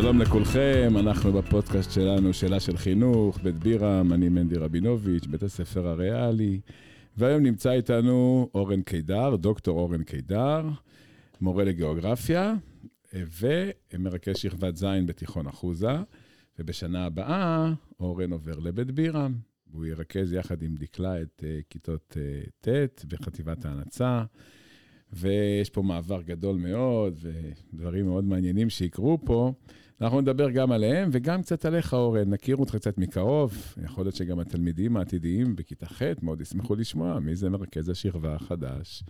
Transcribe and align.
שלום 0.00 0.20
לכולכם, 0.20 0.92
אנחנו 0.96 1.32
בפודקאסט 1.32 1.90
שלנו, 1.92 2.32
שאלה 2.32 2.60
של 2.60 2.76
חינוך, 2.76 3.38
בית 3.42 3.54
בירם, 3.54 4.12
אני 4.12 4.28
מנדי 4.28 4.56
רבינוביץ', 4.56 5.26
בית 5.26 5.42
הספר 5.42 5.88
הריאלי, 5.88 6.60
והיום 7.16 7.42
נמצא 7.42 7.70
איתנו 7.72 8.48
אורן 8.54 8.82
קידר, 8.82 9.36
דוקטור 9.36 9.80
אורן 9.80 10.02
קידר, 10.02 10.62
מורה 11.40 11.64
לגיאוגרפיה, 11.64 12.54
ומרכז 13.14 14.36
שכבת 14.36 14.76
ז' 14.76 14.84
בתיכון 15.06 15.46
אחוזה, 15.46 15.96
ובשנה 16.58 17.06
הבאה 17.06 17.72
אורן 18.00 18.32
עובר 18.32 18.58
לבית 18.58 18.90
בירם, 18.90 19.34
והוא 19.70 19.86
ירכז 19.86 20.32
יחד 20.32 20.62
עם 20.62 20.74
דקלה 20.76 21.22
את 21.22 21.42
uh, 21.44 21.64
כיתות 21.70 22.16
uh, 22.16 22.68
ט' 22.68 23.04
בחטיבת 23.04 23.64
ההנצה. 23.64 24.24
ויש 25.12 25.70
פה 25.70 25.82
מעבר 25.82 26.22
גדול 26.22 26.56
מאוד, 26.56 27.18
ודברים 27.20 28.06
מאוד 28.06 28.24
מעניינים 28.24 28.70
שיקרו 28.70 29.18
פה. 29.24 29.52
אנחנו 30.00 30.20
נדבר 30.20 30.50
גם 30.50 30.72
עליהם 30.72 31.08
וגם 31.12 31.42
קצת 31.42 31.64
עליך, 31.64 31.94
אורן. 31.94 32.30
נכיר 32.30 32.56
אותך 32.56 32.76
קצת 32.76 32.98
מקרוב. 32.98 33.74
יכול 33.84 34.04
להיות 34.04 34.14
שגם 34.14 34.38
התלמידים 34.38 34.96
העתידיים 34.96 35.56
בכיתה 35.56 35.86
ח' 35.86 36.02
מאוד 36.22 36.40
ישמחו 36.40 36.74
לשמוע 36.74 37.18
מי 37.20 37.36
זה 37.36 37.48
מרכז 37.48 37.88
השכבה 37.88 38.34
החדש, 38.34 39.04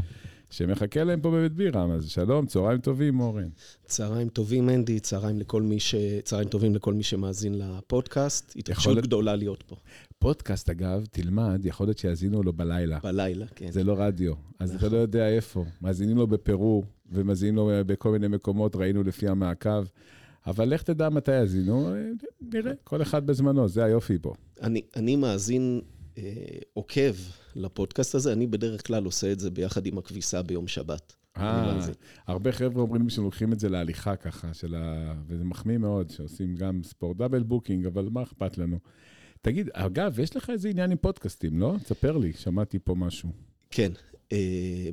שמחכה 0.51 1.05
להם 1.05 1.20
פה 1.20 1.30
בבית 1.30 1.52
בירם. 1.52 1.91
אז 1.91 2.09
שלום, 2.09 2.47
צהריים 2.47 2.80
טובים, 2.80 3.20
אורן. 3.20 3.48
צהריים 3.84 4.28
טובים, 4.28 4.69
אנדי, 4.69 5.01
צהריים, 5.01 5.41
לכל 5.41 5.62
מי 5.62 5.80
ש... 5.80 5.95
צהריים 6.24 6.48
טובים 6.48 6.74
לכל 6.74 6.95
מי 6.95 7.02
שמאזין 7.02 7.59
לפודקאסט. 7.59 8.56
התרגשות 8.56 8.92
יכול... 8.92 9.00
גדולה 9.00 9.36
להיות 9.36 9.62
פה. 9.62 9.77
פודקאסט, 10.19 10.70
אגב, 10.70 11.05
תלמד, 11.11 11.61
יכול 11.64 11.86
להיות 11.86 11.98
שיאזינו 11.98 12.42
לו 12.42 12.52
בלילה. 12.52 12.98
בלילה, 13.02 13.47
כן. 13.55 13.70
זה 13.70 13.84
לא 13.84 13.95
רדיו, 13.98 14.34
אז 14.59 14.75
אתה 14.75 14.89
לא 14.89 14.97
יודע 14.97 15.28
איפה. 15.28 15.64
מאזינים 15.83 16.16
לו 16.16 16.27
בפרו, 16.27 16.84
ומאזינים 17.12 17.56
לו 17.56 17.70
בכל 17.86 18.11
מיני 18.11 18.28
מקומות, 18.28 18.77
ראינו 18.77 19.02
לפי 19.02 19.28
המעקב. 19.28 19.84
אבל 20.48 20.68
לך 20.68 20.82
תדע 20.82 21.08
מתי 21.08 21.41
יאזינו, 21.41 21.94
נראה, 22.41 22.72
כל 22.84 23.02
אחד 23.02 23.27
בזמנו, 23.27 23.68
זה 23.68 23.84
היופי 23.84 24.18
פה. 24.22 24.34
אני, 24.62 24.82
אני 24.96 25.16
מאזין, 25.16 25.80
אה, 26.18 26.22
עוקב 26.72 27.14
לפודקאסט 27.56 28.14
הזה, 28.14 28.32
אני 28.32 28.46
בדרך 28.46 28.86
כלל 28.86 29.05
עושה 29.05 29.32
את 29.32 29.40
זה 29.40 29.50
ביחד 29.50 29.86
עם 29.86 29.98
הכביסה 29.98 30.42
ביום 30.42 30.68
שבת. 30.68 31.16
אה, 31.36 31.78
הרבה 32.27 32.52
חבר'ה 32.52 32.82
אומרים 32.82 33.05
לי 33.05 33.10
שהם 33.10 33.24
לוקחים 33.24 33.52
את 33.52 33.60
זה 33.60 33.68
להליכה 33.68 34.16
ככה, 34.16 34.48
ה... 34.77 35.14
וזה 35.27 35.44
מחמיא 35.44 35.78
מאוד, 35.78 36.10
שעושים 36.10 36.55
גם 36.56 36.83
ספורט 36.83 37.16
double 37.16 37.42
booking, 37.42 37.86
אבל 37.86 38.08
מה 38.10 38.22
אכפת 38.22 38.58
לנו? 38.58 38.78
תגיד, 39.42 39.70
אגב, 39.72 40.18
יש 40.20 40.36
לך 40.36 40.50
איזה 40.50 40.68
עניין 40.68 40.90
עם 40.90 40.96
פודקאסטים, 40.96 41.60
לא? 41.60 41.77
תספר 41.83 42.16
לי, 42.16 42.33
שמעתי 42.33 42.78
פה 42.78 42.94
משהו. 42.94 43.28
כן, 43.70 43.92
אה, 44.33 44.88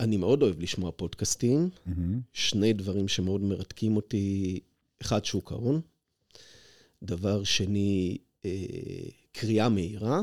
אני 0.00 0.16
מאוד 0.16 0.42
אוהב 0.42 0.60
לשמוע 0.60 0.90
פודקאסטים. 0.96 1.68
Mm-hmm. 1.86 1.90
שני 2.32 2.72
דברים 2.72 3.08
שמאוד 3.08 3.42
מרתקים 3.42 3.96
אותי, 3.96 4.60
אחד, 5.02 5.24
שוק 5.24 5.52
ההון. 5.52 5.80
דבר 7.02 7.44
שני, 7.44 8.18
אה, 8.44 8.50
קריאה 9.32 9.68
מהירה, 9.68 10.20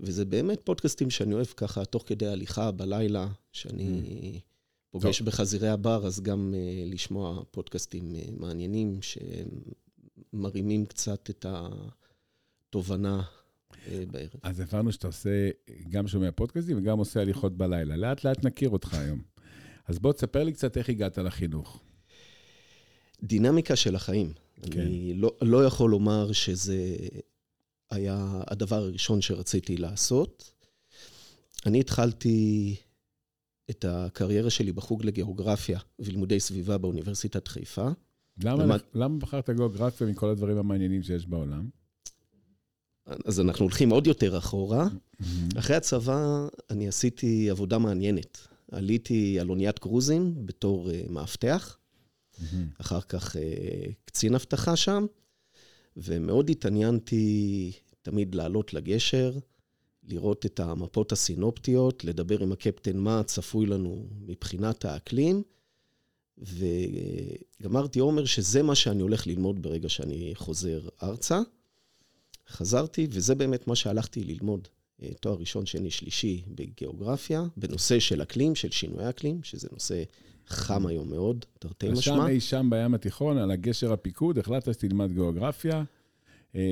וזה 0.00 0.24
באמת 0.24 0.60
פודקאסטים 0.64 1.10
שאני 1.10 1.34
אוהב 1.34 1.46
ככה, 1.46 1.84
תוך 1.84 2.04
כדי 2.06 2.26
הליכה 2.26 2.70
בלילה, 2.70 3.28
שאני 3.52 4.02
mm-hmm. 4.04 4.40
פוגש 4.90 5.18
טוב. 5.18 5.26
בחזירי 5.26 5.68
הבר, 5.68 6.06
אז 6.06 6.20
גם 6.20 6.54
לשמוע 6.86 7.42
פודקאסטים 7.50 8.14
מעניינים, 8.38 8.98
שמרימים 10.32 10.86
קצת 10.86 11.30
את 11.30 11.46
ה... 11.46 11.68
תובנה 12.72 13.22
אה, 13.88 14.04
בערב. 14.10 14.30
אז 14.42 14.60
הבנו 14.60 14.92
שאתה 14.92 15.06
עושה, 15.06 15.50
גם 15.88 16.08
שומע 16.08 16.30
פודקאסטים 16.30 16.78
וגם 16.78 16.98
עושה 16.98 17.20
הליכות 17.20 17.56
בלילה. 17.56 17.96
לאט 17.96 18.24
לאט 18.24 18.44
נכיר 18.44 18.70
אותך 18.70 18.94
היום. 18.94 19.22
אז 19.86 19.98
בוא 19.98 20.12
תספר 20.12 20.44
לי 20.44 20.52
קצת 20.52 20.76
איך 20.76 20.88
הגעת 20.88 21.18
לחינוך. 21.18 21.82
דינמיקה 23.22 23.76
של 23.76 23.94
החיים. 23.94 24.32
כן. 24.70 24.80
אני 24.80 25.14
לא, 25.14 25.34
לא 25.42 25.64
יכול 25.64 25.90
לומר 25.90 26.32
שזה 26.32 26.96
היה 27.90 28.42
הדבר 28.46 28.76
הראשון 28.76 29.20
שרציתי 29.20 29.76
לעשות. 29.76 30.52
אני 31.66 31.80
התחלתי 31.80 32.76
את 33.70 33.84
הקריירה 33.88 34.50
שלי 34.50 34.72
בחוג 34.72 35.04
לגיאוגרפיה 35.04 35.78
ולימודי 35.98 36.40
סביבה 36.40 36.78
באוניברסיטת 36.78 37.48
חיפה. 37.48 37.88
למה, 38.44 38.64
למד... 38.64 38.78
למה 38.94 39.18
בחרת 39.18 39.50
גיאוגרפיה 39.50 40.06
מכל 40.06 40.28
הדברים 40.30 40.58
המעניינים 40.58 41.02
שיש 41.02 41.26
בעולם? 41.26 41.68
אז 43.24 43.40
אנחנו 43.40 43.64
הולכים 43.64 43.90
עוד 43.90 44.06
יותר 44.06 44.38
אחורה. 44.38 44.86
Mm-hmm. 44.86 45.58
אחרי 45.58 45.76
הצבא 45.76 46.46
אני 46.70 46.88
עשיתי 46.88 47.50
עבודה 47.50 47.78
מעניינת. 47.78 48.48
עליתי 48.72 49.40
על 49.40 49.50
אוניית 49.50 49.78
קרוזים 49.78 50.46
בתור 50.46 50.90
uh, 50.90 51.12
מאבטח. 51.12 51.78
אחר 52.80 53.00
כך 53.00 53.36
uh, 53.36 53.38
קצין 54.04 54.34
אבטחה 54.34 54.76
שם, 54.76 55.06
ומאוד 55.96 56.50
התעניינתי 56.50 57.72
תמיד 58.02 58.34
לעלות 58.34 58.74
לגשר, 58.74 59.38
לראות 60.08 60.46
את 60.46 60.60
המפות 60.60 61.12
הסינופטיות, 61.12 62.04
לדבר 62.04 62.42
עם 62.42 62.52
הקפטן 62.52 62.96
מה 62.96 63.22
צפוי 63.22 63.66
לנו 63.66 64.06
מבחינת 64.20 64.84
האקלים, 64.84 65.42
וגמרתי 66.38 68.00
אומר 68.00 68.24
שזה 68.24 68.62
מה 68.62 68.74
שאני 68.74 69.02
הולך 69.02 69.26
ללמוד 69.26 69.62
ברגע 69.62 69.88
שאני 69.88 70.32
חוזר 70.34 70.88
ארצה. 71.02 71.40
חזרתי, 72.48 73.06
וזה 73.10 73.34
באמת 73.34 73.66
מה 73.66 73.76
שהלכתי 73.76 74.24
ללמוד. 74.24 74.68
אה, 75.02 75.08
תואר 75.20 75.34
ראשון, 75.38 75.66
שני, 75.66 75.90
שלישי 75.90 76.42
בגיאוגרפיה, 76.54 77.42
בנושא 77.56 77.98
של 77.98 78.22
אקלים, 78.22 78.54
של 78.54 78.70
שינוי 78.70 79.08
אקלים, 79.08 79.42
שזה 79.42 79.68
נושא 79.72 80.02
חם 80.46 80.86
היום 80.86 81.10
מאוד, 81.10 81.44
תרתי 81.58 81.88
משמע. 81.88 82.02
שם 82.02 82.26
אי 82.26 82.40
שם 82.40 82.66
בים 82.70 82.94
התיכון, 82.94 83.38
על 83.38 83.50
הגשר 83.50 83.92
הפיקוד, 83.92 84.38
החלטת 84.38 84.74
שתלמד 84.74 85.12
גיאוגרפיה. 85.12 85.84
אה, 86.56 86.62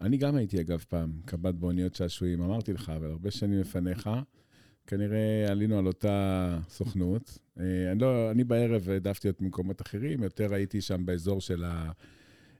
אני 0.00 0.16
גם 0.16 0.36
הייתי, 0.36 0.60
אגב, 0.60 0.84
פעם 0.88 1.12
קב"ט 1.24 1.54
באוניות 1.54 1.94
שעשועים, 1.94 2.42
אמרתי 2.42 2.72
לך, 2.72 2.92
אבל 2.96 3.10
הרבה 3.10 3.30
שנים 3.30 3.60
לפניך. 3.60 4.10
כנראה 4.86 5.46
עלינו 5.48 5.78
על 5.78 5.86
אותה 5.86 6.58
סוכנות. 6.68 7.38
אה, 7.60 7.92
אני, 7.92 8.00
לא, 8.00 8.30
אני 8.30 8.44
בערב 8.44 8.88
העדפתי 8.88 9.28
להיות 9.28 9.40
במקומות 9.40 9.82
אחרים, 9.82 10.22
יותר 10.22 10.54
הייתי 10.54 10.80
שם 10.80 11.06
באזור 11.06 11.40
של 11.40 11.64
ה... 11.64 11.90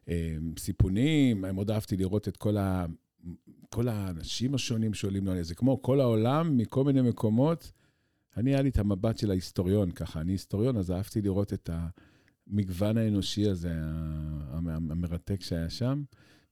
אמ, 0.09 0.53
סיפונים, 0.59 1.41
מאוד 1.41 1.71
אהבתי 1.71 1.97
לראות 1.97 2.29
את 2.29 2.37
כל, 2.37 2.57
ה, 2.57 2.87
כל 3.71 3.89
האנשים 3.89 4.55
השונים 4.55 4.95
שעולים 4.95 5.27
לנו, 5.27 5.43
זה 5.43 5.55
כמו 5.55 5.83
כל 5.83 6.01
העולם, 6.01 6.57
מכל 6.57 6.85
מיני 6.85 7.03
מקומות. 7.03 7.73
אני, 8.37 8.51
היה 8.51 8.63
לי 8.63 8.69
את 8.69 8.79
המבט 8.79 9.19
של 9.19 9.31
ההיסטוריון 9.31 9.91
ככה, 9.91 10.21
אני 10.21 10.33
היסטוריון, 10.33 10.77
אז 10.77 10.91
אהבתי 10.91 11.23
לראות 11.23 11.53
את 11.53 11.71
המגוון 11.73 12.97
האנושי 12.97 13.49
הזה, 13.49 13.73
המרתק 14.91 15.43
שהיה 15.43 15.71
שם, 15.71 16.03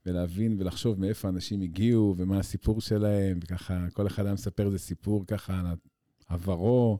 ולהבין 0.06 0.56
ולחשוב 0.58 1.00
מאיפה 1.00 1.28
אנשים 1.28 1.60
הגיעו 1.60 2.14
ומה 2.16 2.38
הסיפור 2.38 2.80
שלהם, 2.80 3.38
וככה, 3.42 3.86
כל 3.92 4.06
אחד 4.06 4.24
היה 4.24 4.34
מספר 4.34 4.66
איזה 4.66 4.78
סיפור 4.78 5.26
ככה 5.26 5.60
על 5.60 5.66
עברו. 6.28 6.98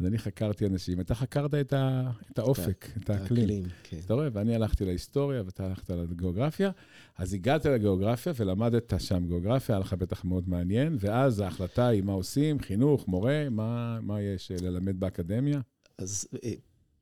אז 0.00 0.06
אני 0.06 0.18
חקרתי 0.18 0.66
אנשים, 0.66 1.00
אתה 1.00 1.14
חקרת 1.14 1.54
את, 1.54 1.72
ה, 1.72 2.10
את 2.32 2.38
האופק, 2.38 2.86
את 2.96 3.10
האקלים. 3.10 3.42
האקלים, 3.42 3.64
כן. 3.82 3.98
אתה 4.06 4.14
רואה, 4.14 4.28
ואני 4.32 4.54
הלכתי 4.54 4.84
להיסטוריה 4.84 5.42
ואתה 5.44 5.66
הלכת 5.66 5.90
לגיאוגרפיה. 5.90 6.70
אז 7.18 7.34
הגעת 7.34 7.66
לגיאוגרפיה 7.66 8.32
ולמדת 8.36 8.92
שם 8.98 9.26
גיאוגרפיה, 9.26 9.74
היה 9.74 9.80
לך 9.80 9.92
בטח 9.92 10.24
מאוד 10.24 10.48
מעניין, 10.48 10.96
ואז 11.00 11.40
ההחלטה 11.40 11.86
היא 11.86 12.02
מה 12.02 12.12
עושים, 12.12 12.60
חינוך, 12.60 13.08
מורה, 13.08 13.48
מה, 13.50 14.00
מה 14.00 14.22
יש 14.22 14.50
אה, 14.50 14.56
ללמד 14.60 15.00
באקדמיה? 15.00 15.60
אז 15.98 16.28
אה, 16.44 16.52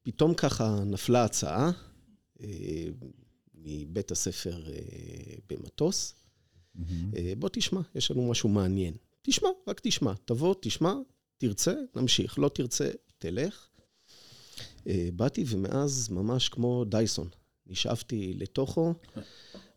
פתאום 0.02 0.34
ככה 0.34 0.84
נפלה 0.86 1.24
הצעה 1.24 1.70
אה, 2.40 2.84
מבית 3.54 4.10
הספר 4.10 4.62
במטוס. 5.50 6.14
Mm-hmm. 6.76 6.82
בוא 7.38 7.48
תשמע, 7.52 7.80
יש 7.94 8.10
לנו 8.10 8.30
משהו 8.30 8.48
מעניין. 8.48 8.94
תשמע, 9.22 9.48
רק 9.66 9.80
תשמע, 9.82 10.12
תבוא, 10.24 10.54
תשמע, 10.60 10.94
תרצה, 11.42 11.74
נמשיך, 11.96 12.38
לא 12.38 12.48
תרצה, 12.48 12.90
תלך. 13.18 13.68
אה, 14.86 15.08
באתי 15.16 15.44
ומאז 15.48 16.08
ממש 16.10 16.48
כמו 16.48 16.84
דייסון, 16.84 17.28
נשאבתי 17.66 18.34
לתוכו, 18.34 18.94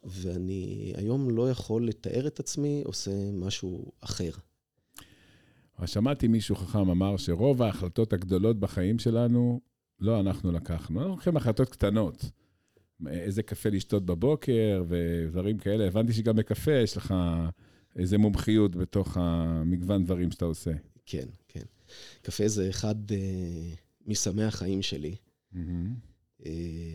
ואני 0.03 0.93
היום 0.95 1.29
לא 1.29 1.51
יכול 1.51 1.87
לתאר 1.87 2.27
את 2.27 2.39
עצמי 2.39 2.81
עושה 2.85 3.11
משהו 3.33 3.91
אחר. 4.01 4.29
שמעתי 5.85 6.27
מישהו 6.27 6.55
חכם 6.55 6.89
אמר 6.89 7.17
שרוב 7.17 7.61
ההחלטות 7.61 8.13
הגדולות 8.13 8.59
בחיים 8.59 8.99
שלנו, 8.99 9.61
לא 9.99 10.19
אנחנו 10.19 10.51
לקחנו, 10.51 10.99
אנחנו 10.99 11.11
לוקחים 11.11 11.37
החלטות 11.37 11.69
קטנות. 11.69 12.25
איזה 13.07 13.43
קפה 13.43 13.69
לשתות 13.69 14.05
בבוקר 14.05 14.83
ודברים 14.87 15.57
כאלה. 15.57 15.87
הבנתי 15.87 16.13
שגם 16.13 16.35
בקפה 16.35 16.71
יש 16.71 16.97
לך 16.97 17.13
איזה 17.95 18.17
מומחיות 18.17 18.75
בתוך 18.75 19.17
המגוון 19.17 20.03
דברים 20.03 20.31
שאתה 20.31 20.45
עושה. 20.45 20.71
כן, 21.05 21.27
כן. 21.47 21.63
קפה 22.21 22.47
זה 22.47 22.69
אחד 22.69 23.11
uh, 23.11 23.13
מסמי 24.05 24.43
החיים 24.43 24.81
שלי. 24.81 25.15
Mm-hmm. 25.53 25.57
Uh, 26.41 26.45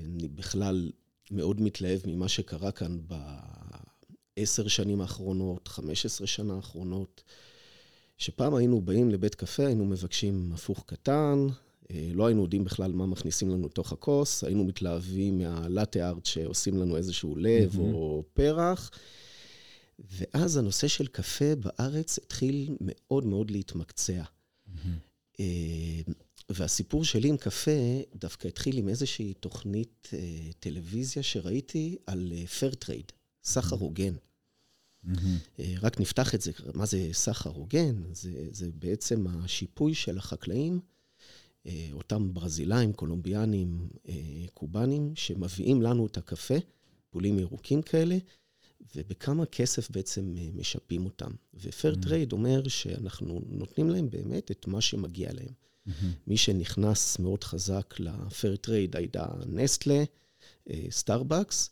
אני 0.05 0.29
בכלל 0.29 0.91
מאוד 1.31 1.61
מתלהב 1.61 2.01
ממה 2.07 2.29
שקרה 2.29 2.73
כאן 2.73 2.99
בעשר 4.37 4.69
שנים 4.69 5.01
האחרונות, 5.01 5.69
חמש 5.69 6.07
עשרה 6.07 6.27
שנה 6.27 6.55
האחרונות, 6.55 7.23
שפעם 8.19 8.55
היינו 8.55 8.81
באים 8.81 9.11
לבית 9.11 9.35
קפה, 9.35 9.67
היינו 9.67 9.85
מבקשים 9.85 10.51
הפוך 10.55 10.85
קטן, 10.87 11.47
אה, 11.91 12.11
לא 12.15 12.27
היינו 12.27 12.43
יודעים 12.43 12.65
בכלל 12.65 12.93
מה 12.93 13.07
מכניסים 13.07 13.51
לנו 13.51 13.67
לתוך 13.67 13.93
הכוס, 13.93 14.45
היינו 14.45 14.65
מתלהבים 14.65 15.39
מה 15.38 15.58
latte 15.58 16.08
art 16.08 16.26
שעושים 16.27 16.77
לנו 16.79 16.97
איזשהו 16.97 17.37
לב 17.37 17.75
mm-hmm. 17.75 17.95
או 17.95 18.25
פרח. 18.35 18.91
ואז 20.08 20.56
הנושא 20.56 20.88
של 20.88 21.06
קפה 21.06 21.55
בארץ 21.55 22.19
התחיל 22.19 22.76
מאוד 22.81 23.26
מאוד 23.26 23.50
להתמקצע. 23.50 24.23
Mm-hmm. 24.23 25.41
והסיפור 26.49 27.05
שלי 27.05 27.29
עם 27.29 27.37
קפה 27.37 28.00
דווקא 28.14 28.49
התחיל 28.49 28.79
עם 28.79 28.88
איזושהי 28.88 29.35
תוכנית 29.35 30.11
טלוויזיה 30.61 31.23
שראיתי 31.23 31.97
על 32.06 32.32
fair 32.58 32.75
trade, 32.75 33.12
סחר 33.44 33.76
הוגן. 33.76 34.14
Mm-hmm. 35.05 35.58
רק 35.81 36.00
נפתח 36.00 36.35
את 36.35 36.41
זה, 36.41 36.52
מה 36.75 36.87
זה 36.87 37.08
סחר 37.12 37.50
הוגן? 37.50 38.02
זה, 38.12 38.47
זה 38.50 38.70
בעצם 38.75 39.26
השיפוי 39.26 39.94
של 39.94 40.19
החקלאים, 40.19 40.81
אה, 41.67 41.88
אותם 41.93 42.35
ברזילאים, 42.35 42.93
קולומביאנים, 42.93 43.88
אה, 44.08 44.14
קובנים, 44.55 45.12
שמביאים 45.17 45.82
לנו 45.82 46.06
את 46.06 46.17
הקפה, 46.17 46.55
פולים 47.11 47.38
ירוקים 47.38 47.82
כאלה, 47.82 48.17
ובכמה 48.97 49.47
כסף 49.47 49.91
בעצם 49.91 50.35
משפים 50.55 51.05
אותם. 51.05 51.31
ו 51.55 51.62
fair 51.62 51.94
trade 51.94 52.32
mm-hmm. 52.32 52.37
אומר 52.37 52.69
שאנחנו 52.69 53.41
נותנים 53.47 53.91
להם 53.91 54.11
באמת 54.11 54.50
את 54.50 54.67
מה 54.67 54.81
שמגיע 54.81 55.32
להם. 55.32 55.49
Mm-hmm. 55.88 55.93
מי 56.27 56.37
שנכנס 56.37 57.19
מאוד 57.19 57.44
חזק 57.44 57.94
ל 57.99 58.10
fair 58.10 58.56
trade 58.56 58.97
הייתה 58.97 59.27
נסטלה, 59.47 60.05
סטארבקס, 60.91 61.71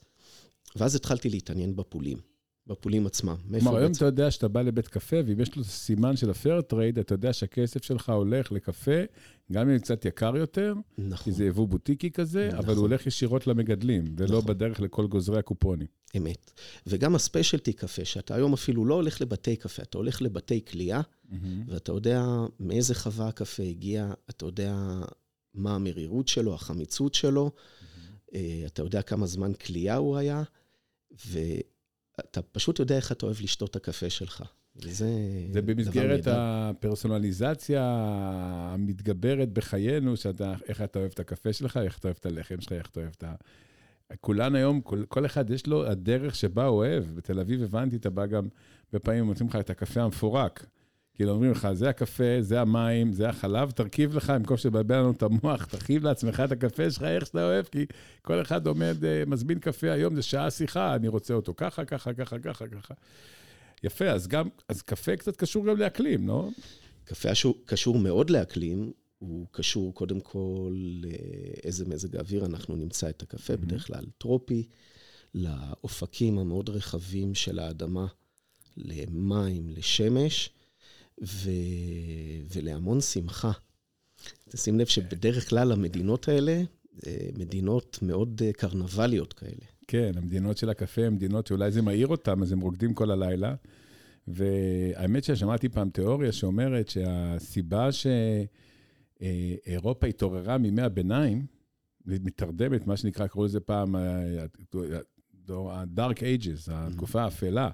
ואז 0.76 0.94
התחלתי 0.94 1.30
להתעניין 1.30 1.76
בפולים. 1.76 2.18
בפולים 2.68 3.06
עצמם. 3.06 3.36
כלומר, 3.50 3.76
היום 3.76 3.92
אתה 3.92 4.04
יודע 4.04 4.30
שאתה 4.30 4.48
בא 4.48 4.62
לבית 4.62 4.88
קפה, 4.88 5.16
ואם 5.26 5.40
יש 5.40 5.56
לו 5.56 5.64
סימן 5.64 6.16
של 6.16 6.30
ה 6.30 6.36
fair 6.36 6.60
trade, 6.60 6.98
אתה 6.98 7.14
יודע 7.14 7.32
שהכסף 7.32 7.84
שלך 7.84 8.08
הולך 8.08 8.52
לקפה, 8.52 9.00
גם 9.52 9.68
אם 9.70 9.78
קצת 9.78 10.04
יקר 10.04 10.36
יותר, 10.36 10.74
נכון. 10.98 11.24
כי 11.24 11.32
זה 11.32 11.44
יבוא 11.44 11.68
בוטיקי 11.68 12.10
כזה, 12.10 12.48
נכון. 12.48 12.58
אבל 12.58 12.74
הוא 12.74 12.80
הולך 12.80 13.06
ישירות 13.06 13.46
למגדלים, 13.46 14.04
ולא 14.16 14.38
נכון. 14.38 14.46
בדרך 14.46 14.80
לכל 14.80 15.06
גוזרי 15.06 15.38
הקופונים. 15.38 15.86
אמת. 16.16 16.52
וגם 16.86 17.14
הספיישלטי 17.14 17.72
קפה, 17.72 18.04
שאתה 18.04 18.34
היום 18.34 18.52
אפילו 18.52 18.84
לא 18.84 18.94
הולך 18.94 19.20
לבתי 19.20 19.56
קפה, 19.56 19.82
אתה 19.82 19.98
הולך 19.98 20.22
לבתי 20.22 20.64
כליאה, 20.64 21.00
mm-hmm. 21.00 21.34
ואתה 21.66 21.92
יודע 21.92 22.24
מאיזה 22.60 22.94
חווה 22.94 23.28
הקפה 23.28 23.62
הגיע, 23.62 24.12
אתה 24.30 24.46
יודע 24.46 24.76
מה 25.54 25.74
המרירות 25.74 26.28
שלו, 26.28 26.54
החמיצות 26.54 27.14
שלו, 27.14 27.50
mm-hmm. 27.50 28.36
אתה 28.66 28.82
יודע 28.82 29.02
כמה 29.02 29.26
זמן 29.26 29.52
כליאה 29.54 29.96
הוא 29.96 30.16
היה, 30.16 30.42
ו... 31.26 31.38
אתה 32.20 32.42
פשוט 32.42 32.78
יודע 32.78 32.96
איך 32.96 33.12
אתה 33.12 33.26
אוהב 33.26 33.36
לשתות 33.40 33.70
את 33.70 33.76
הקפה 33.76 34.10
שלך. 34.10 34.44
וזה 34.76 35.06
זה 35.50 35.62
במסגרת 35.62 36.26
הפרסונליזציה 36.26 37.82
המתגברת 38.72 39.52
בחיינו, 39.52 40.16
שאתה, 40.16 40.54
איך 40.68 40.82
אתה 40.82 40.98
אוהב 40.98 41.10
את 41.14 41.20
הקפה 41.20 41.52
שלך, 41.52 41.76
איך 41.76 41.98
אתה 41.98 42.08
אוהב 42.08 42.16
את 42.20 42.26
הלחם 42.26 42.60
שלך, 42.60 42.72
איך 42.72 42.88
אתה 42.90 43.00
אוהב 43.00 43.12
את 43.16 43.24
ה... 43.24 43.34
כולן 44.20 44.54
היום, 44.54 44.80
כל, 44.80 45.04
כל 45.08 45.26
אחד 45.26 45.50
יש 45.50 45.66
לו 45.66 45.86
הדרך 45.86 46.34
שבה 46.34 46.64
הוא 46.64 46.76
אוהב. 46.76 47.04
בתל 47.14 47.40
אביב 47.40 47.62
הבנתי, 47.62 47.96
אתה 47.96 48.10
בא 48.10 48.26
גם, 48.26 48.48
בפעמים 48.92 49.24
מוצאים 49.24 49.48
לך 49.48 49.56
את 49.56 49.70
הקפה 49.70 50.02
המפורק. 50.02 50.66
כאילו 51.18 51.32
אומרים 51.32 51.50
לך, 51.50 51.68
זה 51.72 51.88
הקפה, 51.88 52.24
זה 52.40 52.60
המים, 52.60 53.12
זה 53.12 53.28
החלב, 53.28 53.70
תרכיב 53.70 54.16
לך, 54.16 54.30
במקום 54.30 54.56
שבלבל 54.56 54.96
לנו 54.96 55.10
את 55.10 55.22
המוח, 55.22 55.64
תרכיב 55.64 56.04
לעצמך 56.04 56.42
את 56.44 56.52
הקפה 56.52 56.90
שלך 56.90 57.02
איך 57.02 57.26
שאתה 57.26 57.44
אוהב, 57.44 57.64
כי 57.64 57.86
כל 58.22 58.42
אחד 58.42 58.66
עומד, 58.66 59.04
אה, 59.04 59.22
מזמין 59.26 59.58
קפה 59.58 59.90
היום, 59.90 60.14
זה 60.14 60.22
שעה 60.22 60.50
שיחה, 60.50 60.94
אני 60.94 61.08
רוצה 61.08 61.34
אותו 61.34 61.54
ככה, 61.56 61.84
ככה, 61.84 62.12
ככה, 62.14 62.38
ככה, 62.38 62.66
ככה. 62.68 62.94
יפה, 63.84 64.10
אז 64.10 64.28
גם, 64.28 64.48
אז 64.68 64.82
קפה 64.82 65.16
קצת 65.16 65.36
קשור 65.36 65.66
גם 65.66 65.76
לאקלים, 65.76 66.28
לא? 66.28 66.48
קפה 67.04 67.28
קשור 67.64 67.98
מאוד 67.98 68.30
לאקלים, 68.30 68.92
הוא 69.18 69.46
קשור 69.50 69.94
קודם 69.94 70.20
כל 70.20 70.74
לאיזה 71.02 71.84
מזג 71.88 72.16
האוויר 72.16 72.46
אנחנו 72.46 72.76
נמצא 72.76 73.08
את 73.08 73.22
הקפה, 73.22 73.54
mm-hmm. 73.54 73.56
בדרך 73.56 73.86
כלל 73.86 74.04
טרופי, 74.18 74.68
לאופקים 75.34 76.38
המאוד 76.38 76.68
רחבים 76.68 77.34
של 77.34 77.58
האדמה, 77.58 78.06
למים, 78.76 79.68
לשמש. 79.68 80.50
ו... 81.22 81.50
ולהמון 82.54 83.00
שמחה. 83.00 83.52
תשים 84.48 84.78
לב 84.78 84.86
שבדרך 84.86 85.48
כלל 85.48 85.72
המדינות 85.72 86.28
האלה, 86.28 86.62
אה, 87.06 87.28
מדינות 87.38 87.98
מאוד 88.02 88.42
אה, 88.44 88.52
קרנבליות 88.52 89.32
כאלה. 89.32 89.66
כן, 89.88 90.12
המדינות 90.16 90.56
של 90.56 90.70
הקפה 90.70 91.02
הן 91.02 91.14
מדינות 91.14 91.46
שאולי 91.46 91.70
זה 91.70 91.82
מעיר 91.82 92.06
אותן, 92.06 92.42
אז 92.42 92.52
הם 92.52 92.60
רוקדים 92.60 92.94
כל 92.94 93.10
הלילה. 93.10 93.54
והאמת 94.28 95.24
ששמעתי 95.24 95.68
פעם 95.68 95.90
תיאוריה 95.90 96.32
שאומרת 96.32 96.88
שהסיבה 96.88 97.88
שאירופה 99.20 100.06
התעוררה 100.06 100.58
מימי 100.58 100.82
הביניים, 100.82 101.46
מתרדמת, 102.06 102.86
מה 102.86 102.96
שנקרא, 102.96 103.26
קראו 103.26 103.44
לזה 103.44 103.60
פעם 103.60 103.96
ה-Dark 103.96 106.16
Ages, 106.16 106.70
התקופה 106.70 107.22
האפלה. 107.22 107.70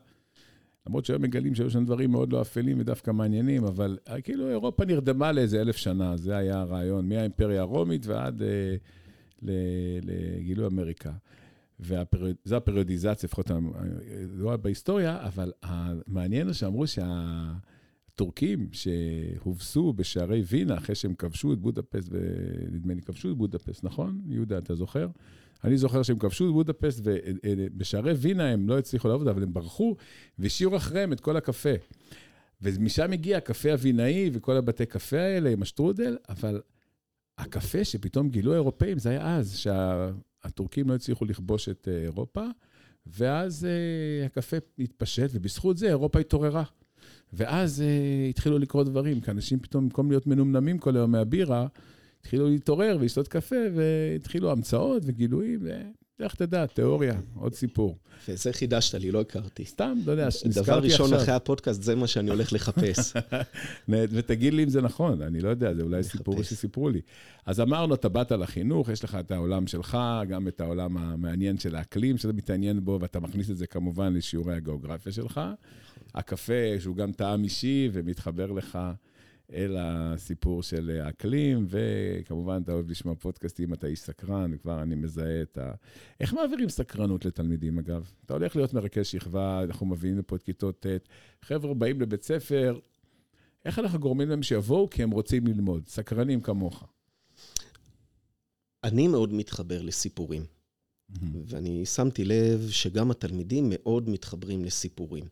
למרות 0.86 1.04
שהיום 1.04 1.22
מגלים 1.22 1.54
שהיו 1.54 1.70
שם 1.70 1.84
דברים 1.84 2.10
מאוד 2.10 2.32
לא 2.32 2.42
אפלים 2.42 2.80
ודווקא 2.80 3.10
מעניינים, 3.10 3.64
אבל 3.64 3.98
אה, 4.08 4.20
כאילו 4.20 4.50
אירופה 4.50 4.84
נרדמה 4.84 5.32
לאיזה 5.32 5.60
אלף 5.60 5.76
שנה, 5.76 6.16
זה 6.16 6.36
היה 6.36 6.60
הרעיון, 6.60 7.08
מהאימפריה 7.08 7.60
הרומית 7.60 8.06
ועד 8.06 8.42
אה, 8.42 8.76
לגילוי 10.02 10.66
אמריקה. 10.66 11.12
וזו 11.80 12.56
הפריודיזציה, 12.56 13.26
לפחות 13.26 13.50
לא 14.34 14.56
בהיסטוריה, 14.56 15.26
אבל 15.26 15.52
המעניין 15.62 16.46
הוא 16.46 16.54
שאמרו 16.54 16.84
שהטורקים 16.86 18.68
שהובסו 18.72 19.92
בשערי 19.92 20.42
וינה 20.46 20.76
אחרי 20.76 20.94
שהם 20.94 21.14
כבשו 21.14 21.52
את 21.52 21.58
בודפסט, 21.58 22.08
ונדמה 22.12 22.94
לי 22.94 23.02
כבשו 23.02 23.30
את 23.30 23.36
בודפסט, 23.36 23.84
נכון? 23.84 24.20
יהודה, 24.26 24.58
אתה 24.58 24.74
זוכר? 24.74 25.06
אני 25.64 25.76
זוכר 25.76 26.02
שהם 26.02 26.18
כבשו 26.18 26.48
את 26.48 26.52
בודפסט, 26.52 27.00
ובשערי 27.04 28.12
וינה 28.12 28.48
הם 28.48 28.68
לא 28.68 28.78
הצליחו 28.78 29.08
לעבוד, 29.08 29.28
אבל 29.28 29.42
הם 29.42 29.52
ברחו 29.52 29.96
והשאירו 30.38 30.76
אחריהם 30.76 31.12
את 31.12 31.20
כל 31.20 31.36
הקפה. 31.36 31.74
ומשם 32.62 33.12
הגיע 33.12 33.36
הקפה 33.38 33.72
הווינאי 33.72 34.30
וכל 34.32 34.56
הבתי 34.56 34.86
קפה 34.86 35.20
האלה 35.20 35.50
עם 35.50 35.62
השטרודל, 35.62 36.16
אבל 36.28 36.60
הקפה 37.38 37.84
שפתאום 37.84 38.28
גילו 38.28 38.52
האירופאים, 38.52 38.98
זה 38.98 39.10
היה 39.10 39.36
אז, 39.36 39.56
שהטורקים 39.56 40.88
לא 40.88 40.94
הצליחו 40.94 41.24
לכבוש 41.24 41.68
את 41.68 41.88
אה, 41.90 42.02
אירופה, 42.02 42.44
ואז 43.06 43.66
uh, 43.66 44.26
הקפה 44.26 44.56
התפשט, 44.78 45.30
ובזכות 45.32 45.78
זה 45.78 45.88
אירופה 45.88 46.18
התעוררה. 46.18 46.64
ואז 47.32 47.82
uh, 47.82 48.30
התחילו 48.30 48.58
לקרות 48.58 48.86
דברים, 48.86 49.20
כי 49.20 49.30
אנשים 49.30 49.58
פתאום, 49.58 49.84
במקום 49.84 50.10
להיות 50.10 50.26
מנומנמים 50.26 50.78
כל 50.78 50.96
היום 50.96 51.10
מהבירה, 51.10 51.66
התחילו 52.24 52.48
להתעורר 52.48 52.96
ולשתות 53.00 53.28
קפה, 53.28 53.56
והתחילו 53.74 54.50
המצאות 54.50 55.02
וגילויים, 55.06 55.60
ואיך 56.18 56.34
תדע, 56.34 56.66
תיאוריה, 56.66 57.20
עוד 57.34 57.54
סיפור. 57.54 57.98
וזה 58.28 58.52
חידשת 58.52 58.94
לי, 58.94 59.10
לא 59.10 59.20
הכרתי. 59.20 59.64
סתם, 59.64 59.98
לא 60.06 60.12
יודע, 60.12 60.26
נזכרתי 60.26 60.48
עכשיו. 60.48 60.64
דבר 60.64 60.78
ראשון 60.78 61.14
אחרי 61.14 61.34
הפודקאסט, 61.34 61.82
זה 61.82 61.94
מה 61.94 62.06
שאני 62.06 62.30
הולך 62.30 62.52
לחפש. 62.52 63.12
ותגיד 63.88 64.54
לי 64.54 64.64
אם 64.64 64.68
זה 64.68 64.82
נכון, 64.82 65.22
אני 65.22 65.40
לא 65.40 65.48
יודע, 65.48 65.74
זה 65.74 65.82
אולי 65.82 66.02
סיפור 66.02 66.42
שסיפרו 66.42 66.88
לי. 66.88 67.00
אז 67.46 67.60
אמרנו, 67.60 67.94
אתה 67.94 68.08
באת 68.08 68.32
לחינוך, 68.32 68.88
יש 68.88 69.04
לך 69.04 69.16
את 69.20 69.30
העולם 69.30 69.66
שלך, 69.66 69.98
גם 70.28 70.48
את 70.48 70.60
העולם 70.60 70.96
המעניין 70.96 71.58
של 71.58 71.76
האקלים 71.76 72.18
שאתה 72.18 72.32
מתעניין 72.32 72.84
בו, 72.84 72.98
ואתה 73.00 73.20
מכניס 73.20 73.50
את 73.50 73.56
זה 73.56 73.66
כמובן 73.66 74.14
לשיעורי 74.14 74.54
הגיאוגרפיה 74.54 75.12
שלך. 75.12 75.40
הקפה, 76.14 76.80
שהוא 76.80 76.96
גם 76.96 77.12
טעם 77.12 77.44
אישי 77.44 77.88
ומתחבר 77.92 78.52
לך. 78.52 78.78
אל 79.52 79.76
הסיפור 79.78 80.62
של 80.62 81.00
אקלים, 81.08 81.66
וכמובן, 81.68 82.60
אתה 82.64 82.72
אוהב 82.72 82.90
לשמוע 82.90 83.14
פודקאסטים, 83.14 83.72
אתה 83.72 83.86
איש 83.86 84.00
סקרן, 84.00 84.50
וכבר 84.54 84.82
אני 84.82 84.94
מזהה 84.94 85.42
את 85.42 85.58
ה... 85.58 85.72
איך 86.20 86.34
מעבירים 86.34 86.68
סקרנות 86.68 87.24
לתלמידים, 87.24 87.78
אגב? 87.78 88.10
אתה 88.26 88.34
הולך 88.34 88.56
להיות 88.56 88.74
מרכז 88.74 89.06
שכבה, 89.06 89.62
אנחנו 89.64 89.86
מביאים 89.86 90.18
לפה 90.18 90.36
את 90.36 90.42
כיתות 90.42 90.86
ט', 90.86 91.08
חבר'ה 91.42 91.74
באים 91.74 92.00
לבית 92.00 92.22
ספר, 92.22 92.78
איך 93.64 93.78
אנחנו 93.78 93.98
גורמים 93.98 94.28
להם 94.28 94.42
שיבואו 94.42 94.90
כי 94.90 95.02
הם 95.02 95.10
רוצים 95.10 95.46
ללמוד? 95.46 95.88
סקרנים 95.88 96.40
כמוך. 96.40 96.84
אני 98.84 99.08
מאוד 99.08 99.32
מתחבר 99.32 99.82
לסיפורים, 99.82 100.42
mm-hmm. 100.42 101.16
ואני 101.46 101.86
שמתי 101.86 102.24
לב 102.24 102.68
שגם 102.70 103.10
התלמידים 103.10 103.66
מאוד 103.68 104.08
מתחברים 104.08 104.64
לסיפורים. 104.64 105.24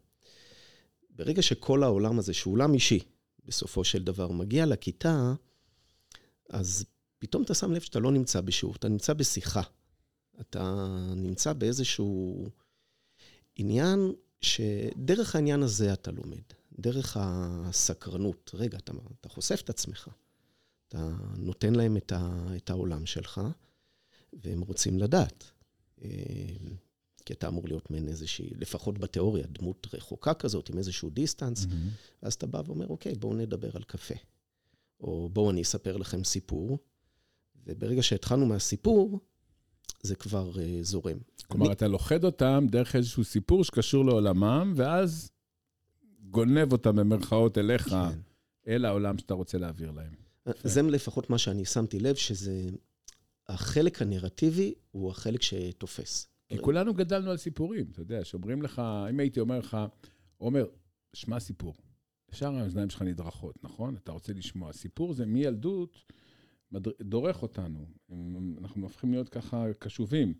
ברגע 1.11 1.43
שכל 1.43 1.83
העולם 1.83 2.19
הזה, 2.19 2.35
שהוא 2.35 2.55
עולם 2.55 2.75
אישי, 2.75 2.99
בסופו 3.45 3.85
של 3.85 4.05
דבר 4.05 4.31
מגיע 4.33 4.67
לכיתה, 4.67 5.35
אז 6.51 6.85
פתאום 7.19 7.43
אתה 7.43 7.55
שם 7.55 7.73
לב 7.73 7.81
שאתה 7.81 7.99
לא 7.99 8.13
נמצא 8.13 8.41
בשיעור, 8.41 8.75
אתה 8.77 8.89
נמצא 8.89 9.13
בשיחה. 9.13 9.63
אתה 10.41 10.87
נמצא 11.17 11.53
באיזשהו 11.53 12.47
עניין 13.57 14.13
שדרך 14.41 15.37
העניין 15.37 15.63
הזה 15.63 15.93
אתה 15.93 16.11
לומד, 16.11 16.43
דרך 16.79 17.17
הסקרנות. 17.21 18.51
רגע, 18.55 18.79
אתה, 18.79 18.93
אתה 19.21 19.29
חושף 19.29 19.61
את 19.65 19.71
עצמך, 19.71 20.09
אתה 20.89 21.09
נותן 21.37 21.75
להם 21.75 21.97
את, 21.97 22.13
ה, 22.13 22.47
את 22.57 22.71
העולם 22.71 23.07
שלך, 23.07 23.41
והם 24.33 24.61
רוצים 24.61 24.99
לדעת. 24.99 25.51
אה, 27.23 27.27
כי 27.27 27.33
אתה 27.33 27.49
אמור 27.49 27.65
להיות 27.67 27.91
מעין 27.91 28.09
איזושהי, 28.09 28.51
לפחות 28.59 28.99
בתיאוריה, 28.99 29.47
דמות 29.47 29.87
רחוקה 29.95 30.35
כזאת, 30.35 30.69
עם 30.69 30.79
איזשהו 30.79 31.11
דיסטנס, 31.11 31.65
mm-hmm. 31.65 32.23
אז 32.23 32.35
אתה 32.35 32.47
בא 32.47 32.63
ואומר, 32.67 32.87
אוקיי, 32.87 33.15
בואו 33.15 33.35
נדבר 33.35 33.71
על 33.75 33.83
קפה. 33.83 34.15
או 35.01 35.29
בואו 35.33 35.51
אני 35.51 35.63
אספר 35.63 35.97
לכם 35.97 36.25
סיפור, 36.25 36.79
וברגע 37.67 38.03
שהתחלנו 38.03 38.47
מהסיפור, 38.47 39.21
זה 40.03 40.15
כבר 40.15 40.53
uh, 40.55 40.59
זורם. 40.83 41.19
כלומר, 41.47 41.67
אני... 41.67 41.75
אתה 41.75 41.89
לוכד 41.89 42.25
אותם 42.25 42.67
דרך 42.71 42.97
איזשהו 42.97 43.25
סיפור 43.25 43.65
שקשור 43.65 44.05
לעולמם, 44.05 44.73
ואז 44.77 45.31
גונב 46.31 46.73
אותם 46.73 46.97
במרכאות 46.97 47.59
אליך, 47.59 47.89
כן. 47.89 48.19
אל 48.69 48.85
העולם 48.85 49.19
שאתה 49.19 49.35
רוצה 49.35 49.59
להעביר 49.59 49.91
להם. 49.91 50.13
זה 50.65 50.83
לפחות 50.83 51.31
מה 51.31 51.39
שאני 51.39 51.65
שמתי 51.65 52.01
לב, 52.01 52.15
שזה... 52.15 52.71
החלק 53.49 54.03
הנרטיבי 54.03 54.75
הוא 54.91 55.11
החלק 55.11 55.43
שתופס. 55.43 56.27
כי 56.53 56.59
כולנו 56.59 56.95
גדלנו 56.95 57.31
על 57.31 57.37
סיפורים, 57.37 57.87
אתה 57.93 58.01
יודע, 58.01 58.25
שאומרים 58.25 58.63
לך, 58.63 58.83
אם 59.11 59.21
הייתי 59.21 59.41
אומר 59.41 59.59
לך, 59.59 59.77
עומר, 60.37 60.67
שמע 61.13 61.41
סיפור. 61.41 61.75
ישר 62.33 62.55
האוזניים 62.55 62.91
שלך 62.91 63.03
נדרכות, 63.03 63.65
נכון? 63.65 63.97
אתה 63.97 64.13
רוצה 64.13 64.33
לשמוע. 64.33 64.73
סיפור 64.73 65.13
זה 65.13 65.27
מילדות, 65.27 66.05
דורך 67.01 67.43
אותנו. 67.43 67.87
אנחנו 68.59 68.83
הופכים 68.83 69.13
להיות 69.13 69.29
ככה 69.29 69.67
קשובים. 69.79 70.35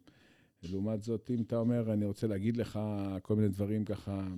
לעומת 0.63 1.03
זאת, 1.03 1.31
אם 1.31 1.43
אתה 1.43 1.57
אומר, 1.57 1.93
אני 1.93 2.05
רוצה 2.05 2.27
להגיד 2.27 2.57
לך 2.57 2.81
כל 3.23 3.37
מיני 3.37 3.49
דברים 3.49 3.85
ככה, 3.85 4.29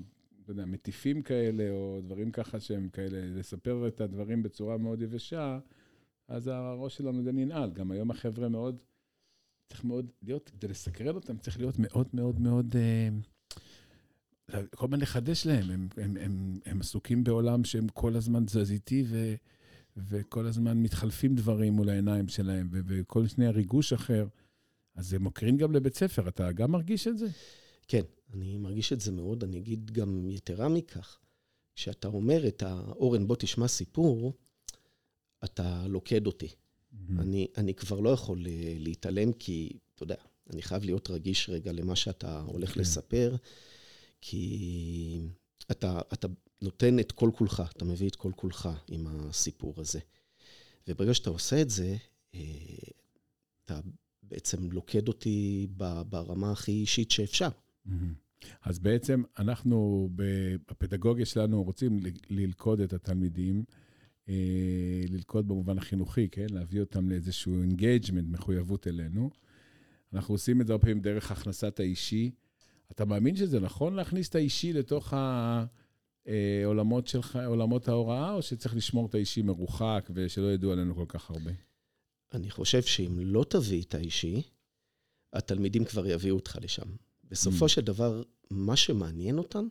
אתה 0.42 0.50
יודע, 0.50 0.64
מטיפים 0.64 1.22
כאלה, 1.22 1.70
או 1.70 2.00
דברים 2.02 2.30
ככה 2.30 2.60
שהם 2.60 2.88
כאלה, 2.88 3.38
לספר 3.38 3.88
את 3.88 4.00
הדברים 4.00 4.42
בצורה 4.42 4.78
מאוד 4.78 5.02
יבשה, 5.02 5.58
אז 6.28 6.46
הראש 6.46 6.96
שלנו 6.96 7.22
זה 7.22 7.32
ננעל. 7.32 7.70
גם 7.72 7.90
היום 7.90 8.10
החבר'ה 8.10 8.48
מאוד, 8.48 8.82
צריך 9.68 9.84
מאוד 9.84 10.12
להיות, 10.22 10.48
כדי 10.48 10.68
לסקרן 10.68 11.14
אותם, 11.14 11.38
צריך 11.38 11.58
להיות 11.58 11.78
מאוד 11.78 12.08
מאוד 12.12 12.40
מאוד... 12.40 12.76
אה, 12.76 13.08
כל 14.74 14.84
הזמן 14.86 15.00
לחדש 15.00 15.46
להם, 15.46 15.70
הם, 15.70 15.88
הם, 15.96 16.16
הם, 16.16 16.58
הם 16.66 16.80
עסוקים 16.80 17.24
בעולם 17.24 17.64
שהם 17.64 17.88
כל 17.88 18.16
הזמן 18.16 18.44
תזזיתי 18.44 19.04
ו, 19.06 19.34
וכל 19.96 20.46
הזמן 20.46 20.82
מתחלפים 20.82 21.34
דברים 21.34 21.72
מול 21.72 21.88
העיניים 21.88 22.28
שלהם, 22.28 22.68
ו, 22.72 22.80
וכל 22.86 23.26
שנייה 23.26 23.50
ריגוש 23.50 23.92
אחר. 23.92 24.26
אז 24.94 25.08
זה 25.08 25.18
מוקרין 25.18 25.56
גם 25.56 25.72
לבית 25.72 25.94
ספר, 25.94 26.28
אתה 26.28 26.52
גם 26.52 26.72
מרגיש 26.72 27.08
את 27.08 27.18
זה? 27.18 27.26
כן, 27.88 28.02
אני 28.32 28.58
מרגיש 28.58 28.92
את 28.92 29.00
זה 29.00 29.12
מאוד. 29.12 29.44
אני 29.44 29.58
אגיד 29.58 29.90
גם 29.90 30.28
יתרה 30.30 30.68
מכך, 30.68 31.18
כשאתה 31.76 32.08
אומר 32.08 32.48
את 32.48 32.62
האורן, 32.62 33.26
בוא 33.26 33.36
תשמע 33.36 33.68
סיפור, 33.68 34.32
אתה 35.44 35.86
לוקד 35.86 36.26
אותי. 36.26 36.48
Mm-hmm. 36.94 37.20
אני, 37.20 37.46
אני 37.56 37.74
כבר 37.74 38.00
לא 38.00 38.10
יכול 38.10 38.46
אה, 38.46 38.74
להתעלם, 38.78 39.32
כי, 39.32 39.78
אתה 39.94 40.02
יודע, 40.02 40.14
אני 40.50 40.62
חייב 40.62 40.84
להיות 40.84 41.10
רגיש 41.10 41.48
רגע 41.48 41.72
למה 41.72 41.96
שאתה 41.96 42.40
הולך 42.40 42.70
okay. 42.70 42.74
כן. 42.74 42.80
לספר. 42.80 43.36
כי 44.20 45.20
אתה, 45.70 46.00
אתה 46.12 46.28
נותן 46.62 46.98
את 46.98 47.12
כל 47.12 47.30
כולך, 47.34 47.62
אתה 47.76 47.84
מביא 47.84 48.08
את 48.08 48.16
כל 48.16 48.32
כולך 48.36 48.68
עם 48.88 49.06
הסיפור 49.06 49.74
הזה. 49.76 50.00
וברגע 50.88 51.14
שאתה 51.14 51.30
עושה 51.30 51.62
את 51.62 51.70
זה, 51.70 51.96
אה, 52.34 52.40
אתה 53.64 53.80
בעצם 54.22 54.70
לוכד 54.70 55.08
אותי 55.08 55.66
ברמה 56.08 56.52
הכי 56.52 56.72
אישית 56.72 57.10
שאפשר. 57.10 57.48
אז 58.62 58.78
בעצם 58.78 59.22
אנחנו 59.38 60.08
בפדגוגיה 60.66 61.26
שלנו 61.26 61.62
רוצים 61.62 62.00
ללכוד 62.30 62.80
את 62.80 62.92
התלמידים, 62.92 63.64
ללכוד 65.08 65.48
במובן 65.48 65.78
החינוכי, 65.78 66.28
כן? 66.28 66.46
להביא 66.50 66.80
אותם 66.80 67.10
לאיזשהו 67.10 67.62
engagement, 67.62 68.28
מחויבות 68.28 68.86
אלינו. 68.86 69.30
אנחנו 70.12 70.34
עושים 70.34 70.60
את 70.60 70.66
זה 70.66 70.72
הרבה 70.72 70.82
פעמים 70.82 71.00
דרך 71.00 71.32
הכנסת 71.32 71.80
האישי. 71.80 72.30
אתה 72.90 73.04
מאמין 73.04 73.36
שזה 73.36 73.60
נכון 73.60 73.94
להכניס 73.94 74.28
את 74.28 74.34
האישי 74.34 74.72
לתוך 74.72 75.14
העולמות 76.26 77.06
שלך, 77.06 77.38
עולמות 77.46 77.88
ההוראה, 77.88 78.32
או 78.32 78.42
שצריך 78.42 78.76
לשמור 78.76 79.06
את 79.06 79.14
האישי 79.14 79.42
מרוחק 79.42 80.10
ושלא 80.14 80.52
ידעו 80.52 80.72
עלינו 80.72 80.94
כל 80.94 81.06
כך 81.08 81.30
הרבה? 81.30 81.50
אני 82.32 82.50
חושב 82.50 82.82
שאם 82.82 83.18
לא 83.20 83.44
תביא 83.50 83.82
את 83.82 83.94
האישי, 83.94 84.42
התלמידים 85.32 85.84
כבר 85.84 86.06
יביאו 86.06 86.36
אותך 86.36 86.58
לשם. 86.62 86.86
בסופו 87.24 87.64
mm. 87.64 87.68
של 87.68 87.80
דבר, 87.80 88.22
מה 88.50 88.76
שמעניין 88.76 89.38
אותם 89.38 89.68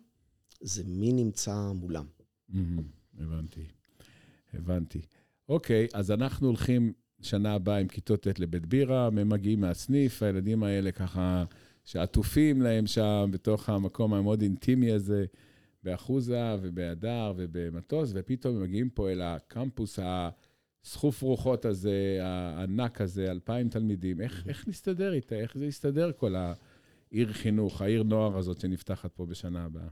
זה 0.62 0.84
מי 0.84 1.14
נמצא 1.14 1.72
מולם. 1.72 2.06
Mm-hmm. 2.52 2.82
הבנתי, 3.18 3.68
הבנתי. 4.54 5.02
אוקיי, 5.50 5.88
אז 5.94 6.12
אנחנו 6.12 6.48
הולכים 6.48 6.94
שנה 7.22 7.54
הבאה 7.54 7.78
עם 7.78 7.88
כיתות 7.88 8.28
ט' 8.28 8.40
לבית 8.40 8.66
בירה, 8.66 9.08
הם 9.08 9.30
מגיעים 9.30 9.62
מהסניף, 9.62 10.24
הילדים 10.24 10.64
האלה 10.64 10.92
ככה 10.92 11.44
שעטופים 11.86 12.62
להם 12.62 12.88
שם 12.88 13.30
בתוך 13.32 13.70
המקום 13.70 14.14
המאוד 14.14 14.42
אינטימי 14.42 14.92
הזה, 14.92 15.26
באחוזה 15.84 16.56
ובהדר 16.62 17.34
ובמטוס, 17.36 18.12
ופתאום 18.16 18.56
הם 18.56 18.62
מגיעים 18.62 18.90
פה 18.90 19.12
אל 19.12 19.22
הקמפוס 19.22 20.00
הסחוף 20.02 21.22
רוחות 21.22 21.66
הזה, 21.66 22.20
הענק 22.22 23.02
הזה, 23.02 23.32
אלפיים 23.32 23.70
תלמידים. 23.70 24.22
איך, 24.22 24.48
איך 24.48 24.68
נסתדר 24.68 25.14
איתה? 25.14 25.36
איך 25.36 25.58
זה 25.58 25.66
יסתדר 25.66 26.12
כל 26.12 26.36
העיר 26.36 27.34
חינוך, 27.34 27.82
העיר 27.82 28.04
נוער 28.04 28.38
הזאת 28.38 28.60
שנפתחת 28.60 29.12
פה 29.16 29.26
בשנה 29.26 29.66
הבאה? 29.66 29.88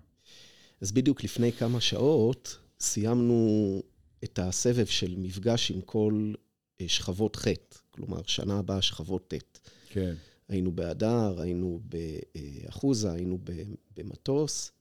אז 0.81 0.91
בדיוק 0.91 1.23
לפני 1.23 1.51
כמה 1.51 1.81
שעות 1.81 2.57
סיימנו 2.79 3.81
את 4.23 4.39
הסבב 4.39 4.85
של 4.85 5.15
מפגש 5.17 5.71
עם 5.71 5.81
כל 5.81 6.33
אה, 6.81 6.87
שכבות 6.87 7.35
ח', 7.35 7.47
כלומר, 7.91 8.21
שנה 8.27 8.59
הבאה 8.59 8.81
שכבות 8.81 9.33
ט'. 9.33 9.59
כן. 9.89 10.15
היינו 10.49 10.71
בהדר, 10.71 11.41
היינו 11.41 11.81
באחוזה, 11.83 13.11
היינו 13.11 13.39
במטוס. 13.97 14.71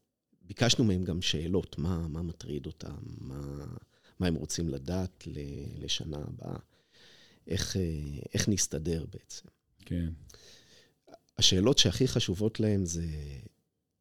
ביקשנו 0.42 0.84
מהם 0.84 1.04
גם 1.04 1.22
שאלות, 1.22 1.78
מה, 1.78 2.08
מה 2.08 2.22
מטריד 2.22 2.66
אותם, 2.66 2.96
מה, 3.18 3.66
מה 4.18 4.26
הם 4.26 4.34
רוצים 4.34 4.68
לדעת 4.68 5.24
לשנה 5.78 6.16
הבאה, 6.16 6.56
איך, 7.46 7.76
איך 8.34 8.48
נסתדר 8.48 9.04
בעצם. 9.12 9.46
כן. 9.78 10.08
השאלות 11.38 11.78
שהכי 11.78 12.08
חשובות 12.08 12.60
להם 12.60 12.84
זה 12.84 13.06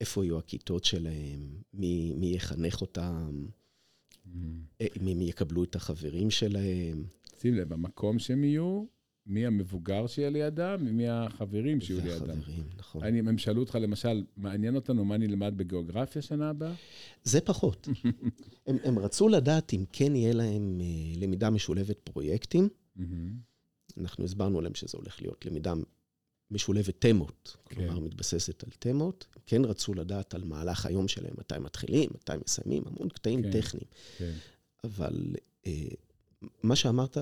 איפה 0.02 0.26
יהיו 0.26 0.38
הכיתות 0.38 0.86
שלהם, 0.86 1.62
מי, 1.74 2.14
מי 2.16 2.36
יחנך 2.36 2.82
אותם, 2.82 3.46
mm. 4.34 4.86
מי, 5.02 5.14
מי 5.14 5.24
יקבלו 5.24 5.64
את 5.64 5.76
החברים 5.76 6.30
שלהם. 6.30 7.04
שים 7.40 7.54
לב, 7.54 7.74
המקום 7.74 8.20
שהם 8.20 8.44
יהיו, 8.44 8.84
מי 9.26 9.46
המבוגר 9.46 10.08
שיהיה 10.08 10.30
לידם 10.30 10.84
ומי 10.88 11.08
החברים 11.08 11.82
שיהיו 11.82 12.00
לידם. 12.00 12.28
והחברים, 12.28 12.64
נכון. 12.78 13.04
אני, 13.04 13.20
הם 13.20 13.38
שאלו 13.38 13.62
אותך, 13.62 13.76
למשל, 13.76 14.24
מעניין 14.38 14.76
אותנו 14.76 15.06
מה 15.06 15.18
נלמד 15.18 15.54
בגיאוגרפיה 15.58 16.22
שנה 16.22 16.50
הבאה? 16.50 16.74
זה 17.24 17.42
פחות. 17.42 17.88
הם, 18.68 18.78
הם 18.84 19.00
רצו 19.00 19.28
לדעת 19.28 19.74
אם 19.74 19.84
כן 19.92 20.16
יהיה 20.16 20.34
להם 20.34 20.82
uh, 20.82 21.20
למידה 21.20 21.50
משולבת 21.50 22.00
פרויקטים. 22.04 22.70
אנחנו 23.98 24.26
הסברנו 24.26 24.62
להם 24.62 24.76
שזה 24.76 24.98
הולך 24.98 25.22
להיות 25.22 25.46
למידה 25.46 25.74
משולבת 26.52 26.96
תמות, 27.00 27.58
כן. 27.66 27.76
כלומר, 27.76 28.00
מתבססת 28.00 28.64
על 28.64 28.70
תמות. 28.80 29.28
כן 29.46 29.66
רצו 29.66 29.94
לדעת 29.94 30.34
על 30.34 30.44
מהלך 30.44 30.86
היום 30.86 31.08
שלהם, 31.08 31.34
מתי 31.38 31.60
מתחילים, 31.60 32.10
מתי 32.16 32.32
מסיימים, 32.46 32.84
המון 32.86 33.10
קטעים 33.10 33.44
כן, 33.44 33.52
טכניים. 33.52 33.88
כן. 34.18 34.34
אבל 34.84 35.36
uh, 35.64 35.68
מה 36.64 36.76
שאמרת 36.76 37.18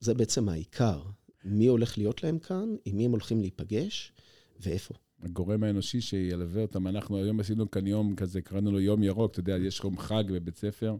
זה 0.00 0.14
בעצם 0.14 0.48
העיקר. 0.48 1.02
מי 1.44 1.66
הולך 1.66 1.98
להיות 1.98 2.22
להם 2.22 2.38
כאן, 2.38 2.76
עם 2.84 2.96
מי 2.96 3.04
הם 3.04 3.10
הולכים 3.10 3.40
להיפגש, 3.40 4.12
ואיפה. 4.60 4.94
הגורם 5.22 5.62
האנושי 5.64 6.00
שילווה 6.00 6.62
אותם. 6.62 6.88
אנחנו 6.88 7.16
היום 7.16 7.40
עשינו 7.40 7.70
כאן 7.70 7.86
יום 7.86 8.16
כזה, 8.16 8.42
קראנו 8.42 8.72
לו 8.72 8.80
יום 8.80 9.02
ירוק, 9.02 9.30
אתה 9.30 9.40
יודע, 9.40 9.56
יש 9.56 9.80
יום 9.84 9.98
חג 9.98 10.24
בבית 10.32 10.56
ספר, 10.56 10.96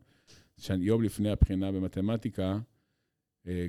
יום 0.70 1.02
לפני 1.02 1.30
הבחינה 1.30 1.72
במתמטיקה, 1.72 2.42
אה, 2.42 2.58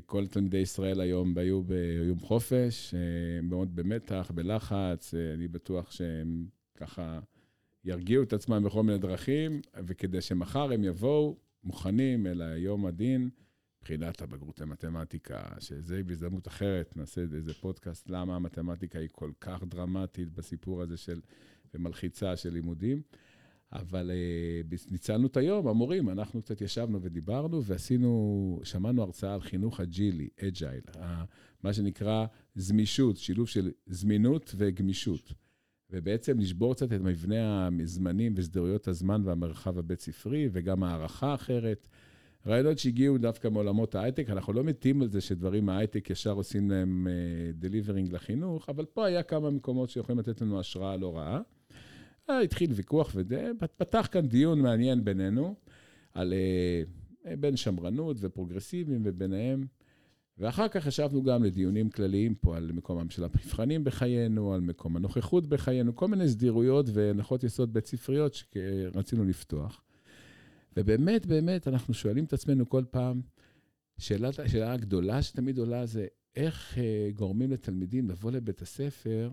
כל 0.06 0.28
תלמידי 0.28 0.58
ישראל 0.58 1.02
היום 1.02 1.38
היו 1.38 1.64
ביום 1.64 2.20
חופש, 2.20 2.94
אה, 2.94 3.42
מאוד 3.42 3.76
במתח, 3.76 4.32
בלחץ, 4.36 5.14
אה, 5.14 5.34
אני 5.34 5.48
בטוח 5.48 5.92
שהם 5.92 6.46
ככה 6.78 7.20
ירגיעו 7.84 8.24
את 8.24 8.34
עצמם 8.34 8.64
בכל 8.66 8.84
מיני 8.84 8.98
דרכים, 8.98 9.62
וכדי 9.88 10.22
שמחר 10.22 10.74
הם 10.74 10.84
יבואו 10.84 11.38
מוכנים 11.64 12.28
אל 12.28 12.42
היום 12.42 12.86
הדין. 12.86 13.30
בחינת 13.82 14.22
הבגרות 14.22 14.60
למתמטיקה, 14.60 15.42
שזה 15.60 16.04
בהזדמנות 16.04 16.48
אחרת, 16.48 16.98
נעשה 16.98 17.22
איזה 17.22 17.54
פודקאסט, 17.54 18.10
למה 18.10 18.36
המתמטיקה 18.36 19.00
היא 19.00 19.10
כל 19.12 19.32
כך 19.42 19.64
דרמטית 19.64 20.30
בסיפור 20.30 20.82
הזה 20.82 20.98
של, 20.98 21.22
ומלחיצה 21.74 22.36
של 22.36 22.54
לימודים. 22.54 23.02
אבל 23.82 24.12
uh, 24.12 24.92
ניצלנו 24.92 25.28
את 25.28 25.38
היום, 25.38 25.68
המורים, 25.68 26.10
אנחנו 26.10 26.42
קצת 26.42 26.62
ישבנו 26.62 27.02
ודיברנו, 27.02 27.64
ועשינו, 27.64 28.60
שמענו 28.64 29.02
הרצאה 29.02 29.34
על 29.34 29.42
חינוך 29.42 29.80
אג'ילי, 29.80 30.30
agile, 30.48 30.82
מה 31.64 31.74
שנקרא 31.74 32.26
זמישות, 32.56 33.18
שילוב 33.18 33.48
של 33.48 33.72
זמינות 33.86 34.54
וגמישות. 34.58 35.34
ובעצם 35.92 36.40
לשבור 36.40 36.74
קצת 36.74 36.94
את 36.94 37.02
מבנה 37.02 37.70
הזמנים 37.82 38.34
וסדירויות 38.36 38.88
הזמן 38.88 39.22
והמרחב 39.26 39.78
הבית-ספרי, 39.78 40.50
וגם 40.52 40.84
הערכה 40.84 41.34
אחרת. 41.34 41.88
רעיונות 42.48 42.80
שהגיעו 42.80 43.18
דווקא 43.18 43.48
מעולמות 43.48 43.96
ההייטק, 43.96 44.30
אנחנו 44.30 44.54
לא 44.54 44.64
מתים 44.64 45.02
על 45.02 45.08
זה 45.08 45.22
שדברים 45.22 45.66
מההייטק 45.66 46.10
ישר 46.10 46.32
עושים 46.32 46.72
להם 46.72 47.08
delivering 47.54 48.12
uh, 48.12 48.14
לחינוך, 48.16 48.70
אבל 48.70 48.86
פה 48.86 49.06
היה 49.06 49.24
כמה 49.24 49.50
מקומות 49.50 49.90
שיכולים 49.90 50.20
לתת 50.20 50.42
לנו 50.42 50.60
השראה 50.60 50.98
לא 50.98 51.18
רעה. 51.18 51.42
Uh, 52.30 52.34
התחיל 52.34 52.72
ויכוח 52.74 53.12
וזה, 53.16 53.52
פתח 53.78 54.08
כאן 54.12 54.28
דיון 54.28 54.62
מעניין 54.62 55.04
בינינו, 55.04 55.56
על 56.14 56.34
uh, 56.34 57.28
בין 57.40 57.58
שמרנות 57.58 58.18
ופרוגרסיביים, 58.20 59.02
וביניהם 59.06 59.66
ואחר 60.38 60.68
כך 60.68 60.88
ישבנו 60.88 61.24
גם 61.24 61.44
לדיונים 61.44 61.90
כלליים 61.90 62.36
פה 62.36 62.58
על 62.58 62.72
מקומם 62.72 63.10
של 63.10 63.24
המבחנים 63.24 63.84
בחיינו, 63.84 64.54
על 64.54 64.62
מקום 64.62 64.96
הנוכחות 64.96 65.48
בחיינו, 65.48 65.96
כל 65.96 66.08
מיני 66.08 66.30
סדירויות 66.30 66.86
והנחות 66.94 67.44
יסוד 67.44 67.74
בית 67.74 67.86
ספריות 67.86 68.34
שרצינו 68.34 69.26
לפתוח. 69.26 69.82
ובאמת, 70.78 71.26
באמת, 71.26 71.68
אנחנו 71.68 71.94
שואלים 71.94 72.24
את 72.24 72.34
עצמנו 72.34 72.70
כל 72.70 72.84
פעם, 72.92 73.22
שאלה, 73.98 74.30
שאלה 74.48 74.74
הגדולה 74.74 75.22
שתמיד 75.22 75.58
עולה 75.58 75.86
זה, 75.86 76.08
איך 76.36 76.78
אה, 76.78 77.10
גורמים 77.14 77.52
לתלמידים 77.52 78.10
לבוא 78.10 78.32
לבית 78.32 78.62
הספר 78.62 79.32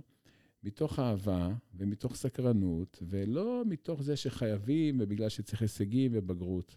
מתוך 0.63 0.99
אהבה 0.99 1.55
ומתוך 1.75 2.17
סקרנות, 2.17 3.03
ולא 3.03 3.63
מתוך 3.67 4.03
זה 4.03 4.17
שחייבים 4.17 4.99
ובגלל 5.01 5.29
שצריך 5.29 5.63
הישגים 5.63 6.13
ובגרות. 6.15 6.77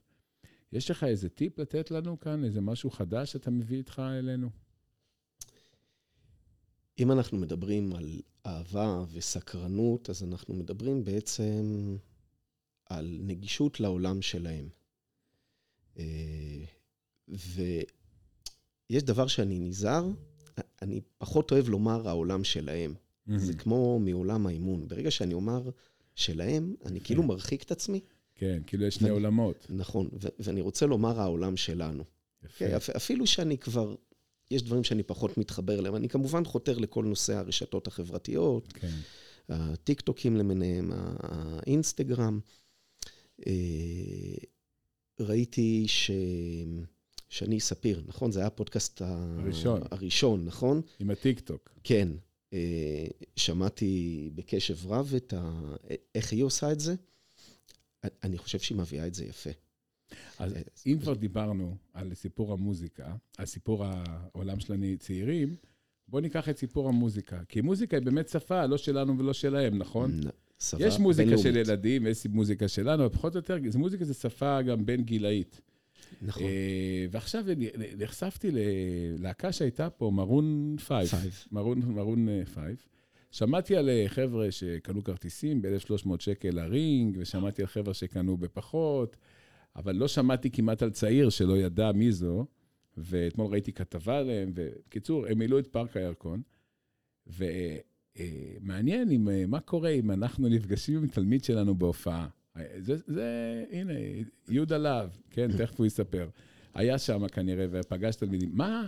יש 0.71 0.91
לך 0.91 1.03
איזה 1.03 1.29
טיפ 1.29 1.59
לתת 1.59 1.91
לנו 1.91 2.19
כאן, 2.19 2.43
איזה 2.43 2.61
משהו 2.61 2.89
חדש 2.89 3.31
שאתה 3.31 3.51
מביא 3.51 3.77
איתך 3.77 4.01
אלינו? 4.19 4.49
אם 6.99 7.11
אנחנו 7.11 7.37
מדברים 7.37 7.93
על 7.93 8.21
אהבה 8.45 9.03
וסקרנות, 9.11 10.09
אז 10.09 10.23
אנחנו 10.23 10.53
מדברים 10.53 11.03
בעצם 11.03 11.95
על 12.85 13.19
נגישות 13.23 13.79
לעולם 13.79 14.21
שלהם. 14.21 14.69
אה, 15.97 16.63
ויש 17.27 19.03
דבר 19.03 19.27
שאני 19.27 19.59
נזהר, 19.59 20.07
אני 20.81 21.01
פחות 21.17 21.51
אוהב 21.51 21.69
לומר 21.69 22.07
העולם 22.07 22.43
שלהם. 22.43 22.93
Mm-hmm. 23.27 23.37
זה 23.37 23.53
כמו 23.53 23.99
מעולם 23.99 24.47
האימון. 24.47 24.87
ברגע 24.87 25.11
שאני 25.11 25.33
אומר 25.33 25.69
שלהם, 26.15 26.75
אני 26.85 27.01
כאילו 27.01 27.23
מרחיק 27.23 27.63
את 27.63 27.71
עצמי. 27.71 27.99
כן, 28.35 28.61
כאילו 28.67 28.85
יש 28.85 28.95
שני 28.95 29.09
עולמות. 29.09 29.67
נכון, 29.69 30.09
ואני 30.39 30.61
רוצה 30.61 30.85
לומר 30.85 31.21
העולם 31.21 31.57
שלנו. 31.57 32.03
יפה. 32.45 32.57
כן, 32.57 32.75
אפילו 32.95 33.27
שאני 33.27 33.57
כבר, 33.57 33.95
יש 34.51 34.63
דברים 34.63 34.83
שאני 34.83 35.03
פחות 35.03 35.37
מתחבר 35.37 35.79
אליהם. 35.79 35.95
אני 35.95 36.09
כמובן 36.09 36.45
חותר 36.45 36.77
לכל 36.77 37.05
נושא 37.05 37.37
הרשתות 37.37 37.87
החברתיות, 37.87 38.73
כן. 38.73 38.95
הטיקטוקים 39.49 40.37
למיניהם, 40.37 40.91
האינסטגרם. 41.19 42.39
אה, 43.47 43.53
ראיתי 45.19 45.83
ש... 45.87 46.11
שני 47.29 47.59
ספיר, 47.59 48.03
נכון? 48.07 48.31
זה 48.31 48.39
היה 48.39 48.47
הפודקאסט 48.47 49.01
הראשון. 49.01 49.81
הראשון, 49.91 50.45
נכון? 50.45 50.81
עם 50.99 51.09
הטיקטוק. 51.09 51.69
כן. 51.83 52.09
שמעתי 53.35 54.29
בקשב 54.35 54.91
רב 54.91 55.13
את 55.17 55.33
ה... 55.33 55.75
איך 56.15 56.31
היא 56.31 56.43
עושה 56.43 56.71
את 56.71 56.79
זה. 56.79 56.95
אני 58.23 58.37
חושב 58.37 58.59
שהיא 58.59 58.77
מביאה 58.77 59.07
את 59.07 59.13
זה 59.13 59.25
יפה. 59.25 59.49
אז 60.39 60.53
אה, 60.53 60.61
אם 60.85 60.97
כבר 61.01 61.13
דיברנו 61.13 61.77
על 61.93 62.13
סיפור 62.13 62.53
המוזיקה, 62.53 63.15
על 63.37 63.45
סיפור 63.45 63.85
העולם 63.85 64.59
של 64.59 64.73
הצעירים, 64.93 65.55
בואו 66.07 66.21
ניקח 66.21 66.49
את 66.49 66.57
סיפור 66.57 66.89
המוזיקה. 66.89 67.41
כי 67.49 67.61
מוזיקה 67.61 67.97
היא 67.97 68.05
באמת 68.05 68.29
שפה, 68.29 68.65
לא 68.65 68.77
שלנו 68.77 69.19
ולא 69.19 69.33
שלהם, 69.33 69.77
נכון? 69.77 70.11
שפה 70.59 70.77
יש 70.79 70.99
מוזיקה. 70.99 71.37
של 71.37 71.55
ילדים, 71.55 72.07
יש 72.07 72.25
מוזיקה 72.25 72.67
שלנו, 72.67 73.05
אבל 73.05 73.13
פחות 73.13 73.35
או 73.35 73.37
יותר, 73.37 73.57
מוזיקה 73.75 74.05
זה 74.05 74.13
שפה 74.13 74.61
גם 74.61 74.85
בין 74.85 75.03
גילאית. 75.03 75.61
נכון. 76.21 76.43
אה, 76.43 77.05
ועכשיו 77.11 77.45
נחשפתי 77.97 78.49
ללהקה 78.51 79.51
שהייתה 79.51 79.89
פה, 79.89 80.11
Maroon 80.13 80.75
Five. 80.87 81.09
Maroon, 81.51 81.81
Maroon 81.85 82.27
Five. 82.53 82.77
שמעתי 83.31 83.75
על 83.75 83.89
אה, 83.89 84.05
חבר'ה 84.07 84.51
שקנו 84.51 85.03
כרטיסים 85.03 85.61
ב-1,300 85.61 86.09
שקל 86.19 86.49
ל 86.49 86.61
ring, 86.61 87.17
ושמעתי 87.19 87.61
על 87.61 87.67
חבר'ה 87.67 87.93
שקנו 87.93 88.37
בפחות, 88.37 89.17
אבל 89.75 89.95
לא 89.95 90.07
שמעתי 90.07 90.51
כמעט 90.51 90.83
על 90.83 90.89
צעיר 90.89 91.29
שלא 91.29 91.57
ידע 91.57 91.91
מי 91.91 92.11
זו, 92.11 92.45
ואתמול 92.97 93.51
ראיתי 93.51 93.73
כתבה 93.73 94.17
עליהם, 94.17 94.51
ובקיצור, 94.55 95.25
הם 95.27 95.39
מילאו 95.39 95.59
את 95.59 95.67
פארק 95.67 95.97
הירקון, 95.97 96.41
ומעניין 97.27 99.11
אם, 99.11 99.29
אה, 99.29 99.43
מה 99.47 99.59
קורה 99.59 99.89
אם 99.89 100.11
אנחנו 100.11 100.49
נפגשים 100.49 100.97
עם 100.97 101.07
תלמיד 101.07 101.43
שלנו 101.43 101.75
בהופעה. 101.75 102.27
זה, 102.79 102.95
זה, 103.07 103.63
הנה, 103.71 103.93
יהודה 104.49 104.77
להב, 104.77 105.09
כן, 105.29 105.51
תכף 105.57 105.79
הוא 105.79 105.85
יספר. 105.85 106.27
היה 106.73 106.97
שם 106.97 107.27
כנראה 107.27 107.65
ופגש 107.71 108.15
תלמידים. 108.15 108.51
מה, 108.53 108.87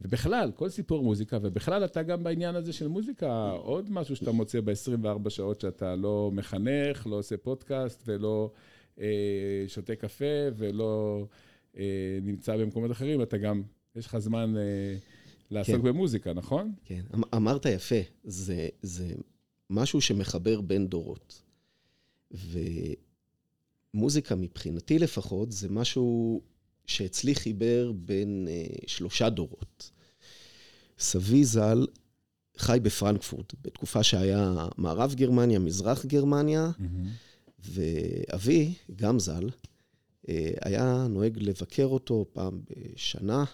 ובכלל, 0.00 0.50
כל 0.56 0.68
סיפור 0.68 1.02
מוזיקה, 1.02 1.38
ובכלל 1.42 1.84
אתה 1.84 2.02
גם 2.02 2.24
בעניין 2.24 2.54
הזה 2.54 2.72
של 2.72 2.88
מוזיקה, 2.88 3.50
עוד 3.50 3.90
משהו 3.90 4.16
שאתה 4.16 4.32
מוצא 4.32 4.60
ב-24 4.60 5.30
שעות 5.30 5.60
שאתה 5.60 5.96
לא 5.96 6.30
מחנך, 6.32 7.06
לא 7.06 7.16
עושה 7.16 7.36
פודקאסט 7.36 8.02
ולא 8.06 8.50
אה, 9.00 9.64
שותה 9.68 9.96
קפה 9.96 10.24
ולא 10.56 11.26
אה, 11.76 12.18
נמצא 12.22 12.56
במקומות 12.56 12.90
אחרים, 12.90 13.22
אתה 13.22 13.38
גם, 13.38 13.62
יש 13.96 14.06
לך 14.06 14.18
זמן 14.18 14.56
אה, 14.56 14.96
לעסוק 15.50 15.76
כן. 15.76 15.82
במוזיקה, 15.82 16.32
נכון? 16.32 16.72
כן, 16.84 17.02
אמ, 17.14 17.22
אמרת 17.34 17.66
יפה, 17.66 18.00
זה, 18.24 18.68
זה 18.82 19.14
משהו 19.70 20.00
שמחבר 20.00 20.60
בין 20.60 20.86
דורות. 20.86 21.42
ומוזיקה 23.94 24.34
מבחינתי 24.34 24.98
לפחות, 24.98 25.52
זה 25.52 25.68
משהו 25.68 26.40
שאצלי 26.86 27.34
חיבר 27.34 27.92
בין 27.94 28.48
אה, 28.50 28.64
שלושה 28.86 29.30
דורות. 29.30 29.90
סבי 30.98 31.44
ז"ל 31.44 31.86
חי 32.58 32.78
בפרנקפורט, 32.82 33.54
בתקופה 33.62 34.02
שהיה 34.02 34.66
מערב 34.76 35.14
גרמניה, 35.14 35.58
מזרח 35.58 36.04
גרמניה, 36.04 36.70
mm-hmm. 36.70 37.08
ואבי, 37.58 38.74
גם 38.96 39.18
ז"ל, 39.18 39.48
אה, 40.28 40.50
היה 40.60 41.06
נוהג 41.10 41.38
לבקר 41.38 41.84
אותו 41.84 42.26
פעם 42.32 42.60
בשנה, 42.70 43.44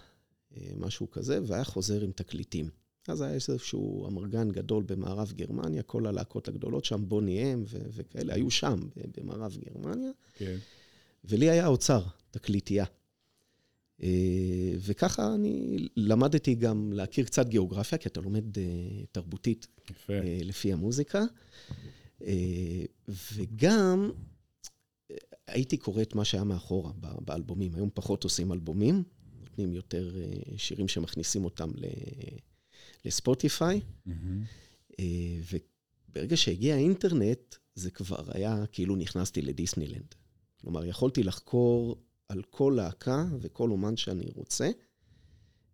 אה, 0.56 0.70
משהו 0.76 1.10
כזה, 1.10 1.38
והיה 1.46 1.64
חוזר 1.64 2.00
עם 2.00 2.12
תקליטים. 2.12 2.68
אז 3.10 3.20
היה 3.20 3.34
איזשהו 3.34 4.06
אמרגן 4.06 4.50
גדול 4.50 4.82
במערב 4.82 5.32
גרמניה, 5.36 5.82
כל 5.82 6.06
הלהקות 6.06 6.48
הגדולות 6.48 6.84
שם, 6.84 7.08
בוני 7.08 7.52
אם 7.52 7.64
וכאלה, 7.68 8.34
היו 8.34 8.50
שם, 8.50 8.88
במערב 9.16 9.56
גרמניה. 9.64 10.10
כן. 10.34 10.56
ולי 11.24 11.50
היה 11.50 11.66
אוצר, 11.66 12.02
תקליטייה. 12.30 12.84
אה, 14.02 14.72
וככה 14.78 15.34
אני 15.34 15.76
למדתי 15.96 16.54
גם 16.54 16.92
להכיר 16.92 17.24
קצת 17.24 17.48
גיאוגרפיה, 17.48 17.98
כי 17.98 18.08
אתה 18.08 18.20
לומד 18.20 18.58
אה, 18.58 18.64
תרבותית 19.12 19.66
יפה. 19.90 20.12
אה, 20.12 20.38
לפי 20.42 20.72
המוזיקה. 20.72 21.24
וגם 23.08 24.10
הייתי 25.46 25.76
קורא 25.76 26.02
את 26.02 26.14
מה 26.14 26.24
שהיה 26.24 26.44
מאחורה 26.44 26.92
באלבומים. 27.20 27.74
היום 27.74 27.88
פחות 27.94 28.24
עושים 28.24 28.52
אלבומים, 28.52 29.02
נותנים 29.40 29.74
יותר 29.74 30.14
שירים 30.56 30.88
שמכניסים 30.88 31.44
אותם 31.44 31.70
לספוטיפיי. 33.04 33.80
Mm-hmm. 34.08 35.00
וברגע 36.10 36.36
שהגיע 36.36 36.74
האינטרנט, 36.74 37.54
זה 37.74 37.90
כבר 37.90 38.22
היה 38.34 38.64
כאילו 38.72 38.96
נכנסתי 38.96 39.42
לדיסנילנד. 39.42 40.14
כלומר, 40.60 40.84
יכולתי 40.84 41.22
לחקור 41.22 41.96
על 42.28 42.42
כל 42.50 42.72
להקה 42.76 43.24
וכל 43.40 43.70
אומן 43.70 43.96
שאני 43.96 44.26
רוצה, 44.34 44.70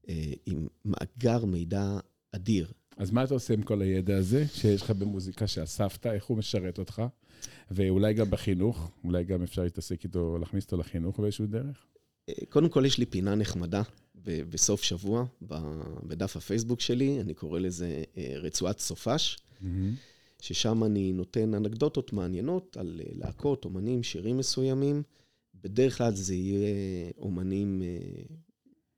אה, 0.09 0.33
עם 0.47 0.67
מאגר 0.85 1.45
מידע 1.45 1.99
אדיר. 2.33 2.73
אז 2.97 3.11
מה 3.11 3.25
אתה 3.25 3.35
עושה 3.35 3.55
עם 3.55 3.63
כל 3.63 3.83
הידע 3.83 4.17
הזה 4.17 4.45
שיש 4.49 4.83
לך 4.83 4.91
במוזיקה 4.91 5.47
שאספת, 5.47 6.07
איך 6.07 6.25
הוא 6.25 6.39
משרת 6.39 6.79
אותך? 6.79 7.03
ואולי 7.71 8.15
גם 8.15 8.31
בחינוך, 8.31 8.91
אולי 9.05 9.25
גם 9.25 9.43
אפשר 9.43 9.63
להתעסק 9.63 10.05
איתו, 10.05 10.39
להכניס 10.39 10.65
אותו 10.65 10.77
לחינוך 10.77 11.21
באיזשהו 11.21 11.47
דרך? 11.47 11.87
אה, 12.29 12.35
קודם 12.49 12.69
כל, 12.69 12.85
יש 12.87 12.99
לי 12.99 13.07
פינה 13.07 13.35
נחמדה 13.35 13.83
בסוף 14.27 14.83
שבוע, 14.83 15.25
בדף 16.03 16.37
הפייסבוק 16.37 16.81
שלי, 16.81 17.21
אני 17.21 17.35
קורא 17.35 17.59
לזה 17.59 18.05
אה, 18.17 18.35
רצועת 18.37 18.79
סופש, 18.79 19.37
mm-hmm. 19.37 19.67
ששם 20.41 20.85
אני 20.85 21.13
נותן 21.13 21.55
אנקדוטות 21.55 22.13
מעניינות 22.13 22.77
על 22.77 23.01
להקות, 23.13 23.65
אומנים, 23.65 24.03
שירים 24.03 24.39
מסוימים. 24.39 25.03
בדרך 25.55 25.99
כלל 25.99 26.15
זה 26.15 26.35
יהיה 26.35 27.11
אומנים 27.19 27.83
אה, 27.83 28.23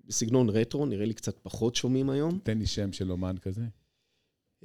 בסגנון 0.07 0.49
רטרו, 0.49 0.87
נראה 0.87 1.07
לי 1.07 1.15
קצת 1.15 1.39
פחות 1.43 1.77
שומעים 1.77 2.11
היום. 2.11 2.39
תן 2.43 2.59
לי 2.59 2.67
שם 2.67 2.93
של 2.93 3.13
אומן 3.13 3.37
כזה. 3.39 3.65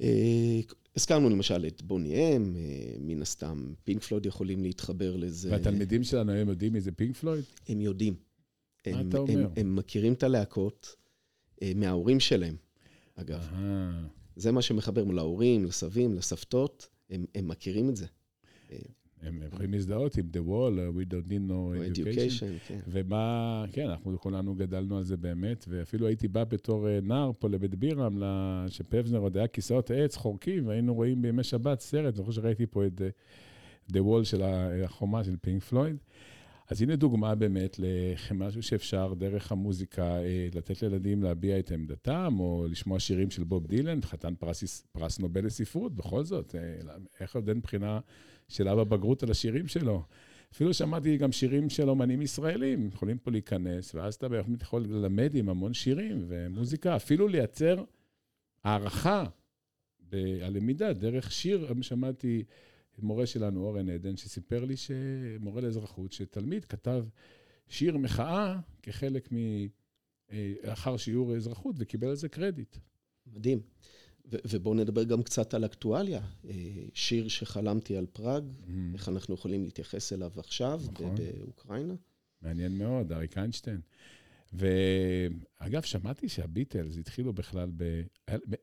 אה, 0.00 0.60
הזכרנו 0.96 1.30
למשל 1.30 1.66
את 1.66 1.82
בוני 1.82 2.36
אם, 2.36 2.56
אה, 2.56 2.94
מן 3.00 3.22
הסתם 3.22 3.72
פינק 3.84 4.02
פלויד 4.02 4.26
יכולים 4.26 4.62
להתחבר 4.62 5.16
לזה. 5.16 5.50
והתלמידים 5.50 6.04
שלנו 6.04 6.32
היום 6.32 6.48
יודעים 6.48 6.72
מי 6.72 6.80
זה 6.80 6.92
פינק 6.92 7.16
פלויד? 7.16 7.44
הם 7.68 7.80
יודעים. 7.80 8.14
הם, 8.86 9.10
אומר? 9.16 9.40
הם, 9.40 9.46
הם 9.56 9.76
מכירים 9.76 10.12
את 10.12 10.22
הלהקות 10.22 10.96
מההורים 11.76 12.20
שלהם, 12.20 12.56
אגב. 13.16 13.48
זה 14.36 14.52
מה 14.52 14.62
שמחבר 14.62 15.04
להורים, 15.04 15.64
לסבים, 15.64 16.14
לסבתות, 16.14 16.88
הם, 17.10 17.24
הם 17.34 17.48
מכירים 17.48 17.88
את 17.88 17.96
זה. 17.96 18.06
הם 19.26 19.42
יכולים 19.42 19.72
להזדהות 19.72 20.16
עם 20.16 20.28
The 20.32 20.48
Wall, 20.48 20.74
uh, 20.74 20.98
We 20.98 21.12
Don't 21.12 21.28
Need 21.28 21.50
No 21.50 21.52
Education. 21.52 21.98
education 21.98 22.68
כן. 22.68 22.80
ומה, 22.88 23.64
כן, 23.72 23.88
אנחנו 23.90 24.20
כולנו 24.20 24.54
גדלנו 24.54 24.98
על 24.98 25.04
זה 25.04 25.16
באמת, 25.16 25.64
ואפילו 25.68 26.06
הייתי 26.06 26.28
בא 26.28 26.44
בתור 26.44 26.86
uh, 26.86 27.04
נער 27.04 27.30
פה 27.38 27.48
לבית 27.48 27.74
בירם, 27.74 28.22
שפבזנר 28.68 29.18
עוד 29.18 29.36
היה 29.36 29.48
כיסאות 29.48 29.90
עץ 29.90 30.16
חורקים, 30.16 30.66
והיינו 30.66 30.94
רואים 30.94 31.22
בימי 31.22 31.42
שבת 31.42 31.80
סרט, 31.80 32.16
אני 32.16 32.24
חושב 32.24 32.40
שראיתי 32.40 32.66
פה 32.66 32.86
את 32.86 33.00
The 33.92 33.96
Wall 33.96 34.24
של 34.24 34.42
החומה 34.84 35.24
של 35.24 35.36
פינק 35.42 35.62
פלויד. 35.62 35.96
אז 36.74 36.82
הנה 36.82 36.96
דוגמה 36.96 37.34
באמת 37.34 37.76
למשהו 38.30 38.62
שאפשר 38.62 39.14
דרך 39.14 39.52
המוזיקה 39.52 40.02
אה, 40.02 40.48
לתת 40.54 40.82
לילדים 40.82 41.22
להביע 41.22 41.58
את 41.58 41.70
עמדתם, 41.70 42.36
או 42.38 42.66
לשמוע 42.70 43.00
שירים 43.00 43.30
של 43.30 43.44
בוב 43.44 43.66
דילן, 43.66 44.02
חתן 44.02 44.34
פרס, 44.34 44.86
פרס 44.92 45.18
נובל 45.18 45.46
לספרות, 45.46 45.96
בכל 45.96 46.24
זאת, 46.24 46.54
אה, 46.54 46.94
איך 47.20 47.34
עוד 47.34 47.48
אין 47.48 47.60
בחינה 47.60 48.00
של 48.48 48.68
אבא 48.68 48.84
בגרות 48.84 49.22
על 49.22 49.30
השירים 49.30 49.66
שלו. 49.66 50.02
אפילו 50.52 50.74
שמעתי 50.74 51.16
גם 51.16 51.32
שירים 51.32 51.70
של 51.70 51.88
אומנים 51.88 52.22
ישראלים, 52.22 52.88
יכולים 52.88 53.18
פה 53.18 53.30
להיכנס, 53.30 53.94
ואז 53.94 54.14
אתה 54.14 54.28
באמת 54.28 54.62
יכול 54.62 54.82
ללמד 54.82 55.34
עם 55.34 55.48
המון 55.48 55.74
שירים 55.74 56.24
ומוזיקה, 56.28 56.96
אפילו 56.96 57.28
לייצר 57.28 57.84
הערכה 58.64 59.24
הלמידה 60.42 60.92
דרך 60.92 61.32
שיר, 61.32 61.72
שמעתי 61.80 62.44
מורה 62.98 63.26
שלנו, 63.26 63.66
אורן 63.66 63.88
עדן, 63.88 64.16
שסיפר 64.16 64.64
לי, 64.64 64.74
מורה 65.40 65.62
לאזרחות, 65.62 66.12
שתלמיד 66.12 66.64
כתב 66.64 67.04
שיר 67.68 67.96
מחאה 67.96 68.58
כחלק 68.82 69.28
מ... 69.32 69.36
לאחר 70.64 70.96
שיעור 70.96 71.36
אזרחות 71.36 71.76
וקיבל 71.78 72.08
על 72.08 72.14
זה 72.14 72.28
קרדיט. 72.28 72.76
מדהים. 73.26 73.60
ובואו 74.26 74.74
נדבר 74.74 75.04
גם 75.04 75.22
קצת 75.22 75.54
על 75.54 75.64
אקטואליה. 75.64 76.20
אה, 76.48 76.54
שיר 76.94 77.28
שחלמתי 77.28 77.96
על 77.96 78.06
פראג, 78.06 78.44
mm-hmm. 78.44 78.94
איך 78.94 79.08
אנחנו 79.08 79.34
יכולים 79.34 79.64
להתייחס 79.64 80.12
אליו 80.12 80.32
עכשיו 80.36 80.80
נכון. 80.92 81.14
באוקראינה. 81.16 81.94
מעניין 82.42 82.78
מאוד, 82.78 83.12
אריק 83.12 83.38
איינשטיין. 83.38 83.80
ואגב, 84.52 85.82
שמעתי 85.82 86.28
שהביטלס 86.28 86.96
התחילו 86.96 87.32
בכלל 87.32 87.70
ב... 87.76 88.02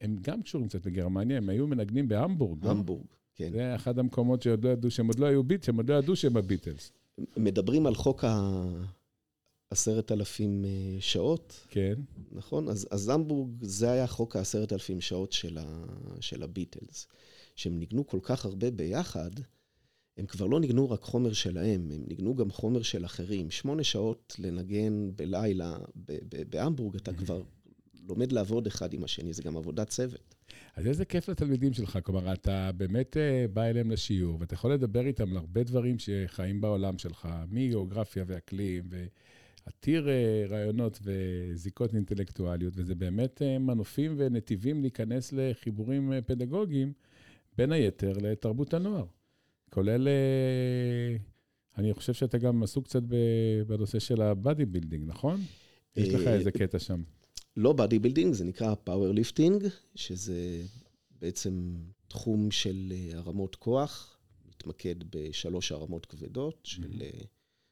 הם 0.01 0.17
גם 0.21 0.41
קשורים 0.41 0.67
קצת 0.67 0.85
לגרמניה, 0.85 1.37
הם 1.37 1.49
היו 1.49 1.67
מנגנים 1.67 2.07
בהמבורג. 2.07 2.65
לא? 2.65 2.71
המבורג? 2.71 3.05
כן. 3.35 3.51
זה 3.51 3.75
אחד 3.75 3.99
המקומות 3.99 4.41
שעוד 4.41 4.65
לא 4.65 4.69
ידעו, 4.69 4.91
שהם 4.91 5.07
עוד 5.07 5.19
לא 5.19 5.25
היו 5.25 5.43
ביט, 5.43 5.63
שהם 5.63 5.77
עוד 5.77 5.89
לא 5.89 5.95
ידעו 5.95 6.15
שהם 6.15 6.37
הביטלס. 6.37 6.91
מדברים 7.37 7.85
על 7.87 7.95
חוק 7.95 8.23
העשרת 9.71 10.11
אלפים 10.11 10.65
אה, 10.65 10.97
שעות. 10.99 11.65
כן. 11.69 11.93
נכון? 12.31 12.69
אז, 12.69 12.87
אז 12.91 13.09
המבורג, 13.09 13.51
זה 13.61 13.91
היה 13.91 14.07
חוק 14.07 14.35
העשרת 14.35 14.73
אלפים 14.73 15.01
שעות 15.01 15.31
של, 15.31 15.57
ה, 15.57 15.85
של 16.19 16.43
הביטלס. 16.43 17.07
שהם 17.55 17.79
ניגנו 17.79 18.07
כל 18.07 18.19
כך 18.21 18.45
הרבה 18.45 18.71
ביחד, 18.71 19.31
הם 20.17 20.25
כבר 20.25 20.45
לא 20.45 20.59
ניגנו 20.59 20.89
רק 20.89 21.01
חומר 21.01 21.33
שלהם, 21.33 21.91
הם 21.91 22.03
ניגנו 22.07 22.35
גם 22.35 22.51
חומר 22.51 22.81
של 22.81 23.05
אחרים. 23.05 23.51
שמונה 23.51 23.83
שעות 23.83 24.35
לנגן 24.39 25.11
בלילה 25.15 25.77
בהמבורג, 26.49 26.95
אתה 26.95 27.13
כבר 27.13 27.43
לומד 28.11 28.31
לעבוד 28.31 28.67
אחד 28.67 28.93
עם 28.93 29.03
השני, 29.03 29.33
זה 29.33 29.43
גם 29.43 29.57
עבודת 29.57 29.89
צוות. 29.89 30.35
אז 30.75 30.87
איזה 30.87 31.05
כיף 31.05 31.29
לתלמידים 31.29 31.73
שלך, 31.73 31.99
כלומר, 32.03 32.33
אתה 32.33 32.71
באמת 32.77 33.17
אה, 33.17 33.45
בא 33.53 33.63
אליהם 33.63 33.91
לשיעור, 33.91 34.37
ואתה 34.39 34.53
יכול 34.53 34.73
לדבר 34.73 35.05
איתם 35.05 35.31
על 35.31 35.37
הרבה 35.37 35.63
דברים 35.63 35.95
שחיים 35.99 36.61
בעולם 36.61 36.97
שלך, 36.97 37.27
מגיאוגרפיה 37.49 38.23
ואקלים, 38.27 38.89
ועתיר 38.89 40.09
אה, 40.09 40.45
רעיונות 40.49 40.99
וזיקות 41.03 41.95
אינטלקטואליות, 41.95 42.73
וזה 42.77 42.95
באמת 42.95 43.41
אה, 43.41 43.59
מנופים 43.59 44.15
ונתיבים 44.17 44.81
להיכנס 44.81 45.33
לחיבורים 45.33 46.11
פדגוגיים, 46.25 46.93
בין 47.57 47.71
היתר 47.71 48.13
לתרבות 48.21 48.73
הנוער. 48.73 49.05
כולל, 49.69 50.07
אני 51.77 51.93
חושב 51.93 52.13
שאתה 52.13 52.37
גם 52.37 52.63
עסוק 52.63 52.85
קצת 52.85 53.03
בנושא 53.67 53.99
של 53.99 54.21
ה 54.21 54.30
body 54.30 54.65
building, 54.65 55.03
נכון? 55.07 55.41
יש 55.95 56.13
לך 56.13 56.27
איזה 56.27 56.51
קטע 56.51 56.79
שם. 56.79 57.01
לא 57.57 57.73
body 57.73 57.99
building, 57.99 58.33
זה 58.33 58.45
נקרא 58.45 58.75
powerlifting, 58.75 59.67
שזה 59.95 60.63
בעצם 61.21 61.75
תחום 62.07 62.51
של 62.51 62.93
אה, 62.95 63.17
הרמות 63.17 63.55
כוח, 63.55 64.17
מתמקד 64.49 64.95
בשלוש 65.09 65.71
הרמות 65.71 66.05
כבדות, 66.05 66.59
של 66.63 67.03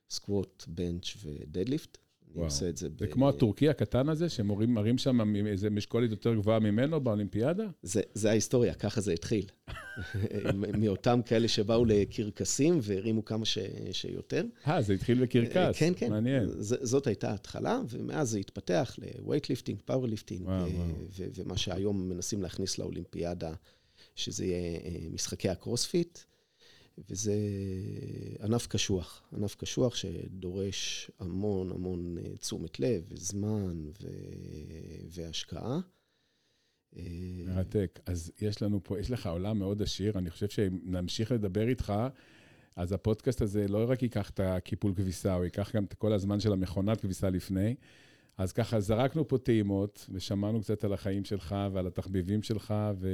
squat, 0.10 0.63
bench 0.67 1.17
ו 1.23 1.31
deadlift. 1.31 1.97
אני 2.36 2.44
עושה 2.44 2.70
את 2.70 2.78
זה. 2.78 2.89
זה 3.00 3.06
ב... 3.06 3.12
כמו 3.12 3.30
הטורקי 3.30 3.70
הקטן 3.70 4.10
הזה, 4.10 4.30
שהם 4.30 4.74
מראים 4.74 4.98
שם 4.98 5.36
איזה 5.48 5.70
משקולת 5.70 6.12
יותר 6.12 6.34
גבוהה 6.36 6.60
ממנו 6.60 7.02
באולימפיאדה? 7.02 7.68
זה, 7.84 8.02
זה 8.13 8.30
ההיסטוריה, 8.30 8.74
ככה 8.74 9.02
זה 9.02 9.13
התחיל. 9.13 9.46
מאותם 10.78 11.20
כאלה 11.26 11.48
שבאו 11.48 11.86
לקרקסים 11.86 12.80
והרימו 12.82 13.26
כמה 13.26 13.46
ש, 13.46 13.58
שיותר. 13.92 14.46
אה, 14.68 14.82
זה 14.82 14.94
התחיל 14.94 15.24
בקרקס. 15.24 15.78
כן, 15.78 15.94
כן. 15.98 16.10
מעניין. 16.10 16.50
ז, 16.60 16.76
זאת 16.82 17.08
הייתה 17.08 17.32
ההתחלה, 17.32 17.82
ומאז 17.89 18.30
זה 18.30 18.39
התפתח 18.39 18.96
ל-weightlifting, 18.98 19.92
powerlifting, 19.92 20.50
ומה 21.36 21.58
שהיום 21.58 22.10
מנסים 22.10 22.42
להכניס 22.42 22.78
לאולימפיאדה, 22.78 23.54
שזה 24.15 24.46
יהיה 24.46 24.80
אה, 24.86 25.08
משחקי 25.12 25.50
הקרוספיט. 25.50 26.20
וזה 27.09 27.33
ענף 28.43 28.67
קשוח, 28.67 29.23
ענף 29.38 29.55
קשוח 29.55 29.95
שדורש 29.95 31.12
המון 31.19 31.71
המון 31.71 32.17
אה, 32.17 32.38
תשומת 32.38 32.79
לב 32.79 33.03
וזמן 33.09 33.85
ו... 34.01 34.07
והשקעה. 35.09 35.79
אה, 36.97 37.03
מרתק. 37.45 37.99
אז 38.05 38.31
יש 38.41 38.62
לנו 38.62 38.83
פה, 38.83 38.99
יש 38.99 39.12
לך 39.12 39.27
עולם 39.27 39.59
מאוד 39.59 39.81
עשיר, 39.81 40.17
אני 40.17 40.29
חושב 40.29 40.49
שאם 40.49 40.79
נמשיך 40.83 41.31
לדבר 41.31 41.67
איתך, 41.67 41.93
אז 42.75 42.91
הפודקאסט 42.91 43.41
הזה 43.41 43.67
לא 43.67 43.85
רק 43.89 44.03
ייקח 44.03 44.29
את 44.29 44.39
הקיפול 44.39 44.93
כביסה, 44.95 45.33
הוא 45.33 45.43
ייקח 45.43 45.75
גם 45.75 45.83
את 45.83 45.93
כל 45.93 46.13
הזמן 46.13 46.39
של 46.39 46.53
המכונת 46.53 47.01
כביסה 47.01 47.29
לפני. 47.29 47.75
אז 48.38 48.53
ככה 48.53 48.79
זרקנו 48.79 49.27
פה 49.27 49.38
טעימות, 49.38 50.05
ושמענו 50.13 50.62
קצת 50.62 50.83
על 50.83 50.93
החיים 50.93 51.25
שלך 51.25 51.55
ועל 51.73 51.88
התחביבים 51.88 52.43
שלך, 52.43 52.73
ו... 52.99 53.09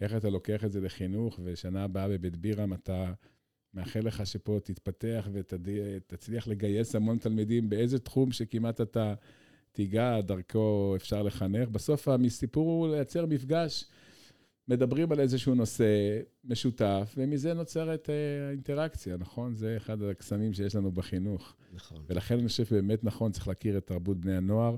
איך 0.00 0.14
אתה 0.16 0.30
לוקח 0.30 0.64
את 0.64 0.72
זה 0.72 0.80
לחינוך, 0.80 1.40
ושנה 1.44 1.84
הבאה 1.84 2.08
בבית 2.08 2.36
בירם 2.36 2.72
אתה 2.72 3.12
מאחל 3.74 4.00
לך 4.00 4.26
שפה 4.26 4.58
תתפתח 4.64 5.28
ותצליח 5.32 6.48
לגייס 6.48 6.94
המון 6.94 7.18
תלמידים 7.18 7.68
באיזה 7.68 7.98
תחום 7.98 8.32
שכמעט 8.32 8.80
אתה 8.80 9.14
תיגע, 9.72 10.20
דרכו 10.20 10.92
אפשר 10.96 11.22
לחנך. 11.22 11.68
בסוף 11.68 12.08
הסיפור 12.08 12.70
הוא 12.70 12.94
לייצר 12.94 13.26
מפגש, 13.26 13.84
מדברים 14.68 15.12
על 15.12 15.20
איזשהו 15.20 15.54
נושא 15.54 16.20
משותף, 16.44 17.14
ומזה 17.16 17.54
נוצרת 17.54 18.10
אה, 18.10 18.48
האינטראקציה, 18.48 19.16
נכון? 19.16 19.54
זה 19.54 19.76
אחד 19.76 20.02
הקסמים 20.02 20.52
שיש 20.52 20.76
לנו 20.76 20.92
בחינוך. 20.92 21.54
נכון. 21.72 22.02
ולכן 22.06 22.38
אני 22.38 22.48
חושב 22.48 22.64
שבאמת 22.64 23.04
נכון, 23.04 23.32
צריך 23.32 23.48
להכיר 23.48 23.78
את 23.78 23.86
תרבות 23.86 24.20
בני 24.20 24.36
הנוער. 24.36 24.76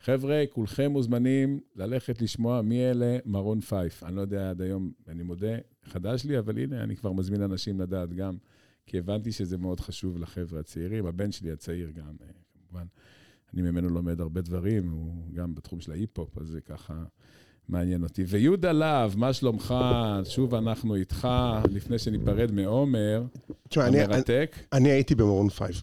חבר'ה, 0.00 0.44
כולכם 0.50 0.90
מוזמנים 0.90 1.60
ללכת 1.76 2.22
לשמוע 2.22 2.62
מי 2.62 2.90
אלה 2.90 3.16
מרון 3.24 3.60
פייף. 3.60 4.02
אני 4.02 4.16
לא 4.16 4.20
יודע 4.20 4.50
עד 4.50 4.62
היום, 4.62 4.92
אני 5.08 5.22
מודה, 5.22 5.56
חדש 5.84 6.24
לי, 6.24 6.38
אבל 6.38 6.58
הנה, 6.58 6.82
אני 6.82 6.96
כבר 6.96 7.12
מזמין 7.12 7.42
אנשים 7.42 7.80
לדעת 7.80 8.12
גם, 8.12 8.36
כי 8.86 8.98
הבנתי 8.98 9.32
שזה 9.32 9.58
מאוד 9.58 9.80
חשוב 9.80 10.18
לחבר'ה 10.18 10.60
הצעירים. 10.60 11.06
הבן 11.06 11.32
שלי 11.32 11.52
הצעיר 11.52 11.90
גם, 11.90 12.16
אה, 12.22 12.26
כמובן, 12.52 12.86
אני 13.54 13.62
ממנו 13.62 13.88
לומד 13.88 14.20
הרבה 14.20 14.40
דברים, 14.40 14.90
הוא 14.90 15.32
גם 15.32 15.54
בתחום 15.54 15.80
של 15.80 15.92
ההיפ-הופ, 15.92 16.38
אז 16.38 16.46
זה 16.46 16.60
ככה 16.60 17.04
מעניין 17.68 18.02
אותי. 18.02 18.24
ויהודה 18.28 18.72
להב, 18.72 19.16
מה 19.16 19.32
שלומך? 19.32 19.74
שוב 20.24 20.54
אנחנו 20.54 20.94
איתך, 20.94 21.28
לפני 21.70 21.98
שניפרד 21.98 22.52
מעומר, 22.52 23.24
המרתק. 23.76 24.56
אני, 24.72 24.80
אני 24.80 24.90
הייתי 24.90 25.14
במרון 25.14 25.48
פייף. 25.48 25.82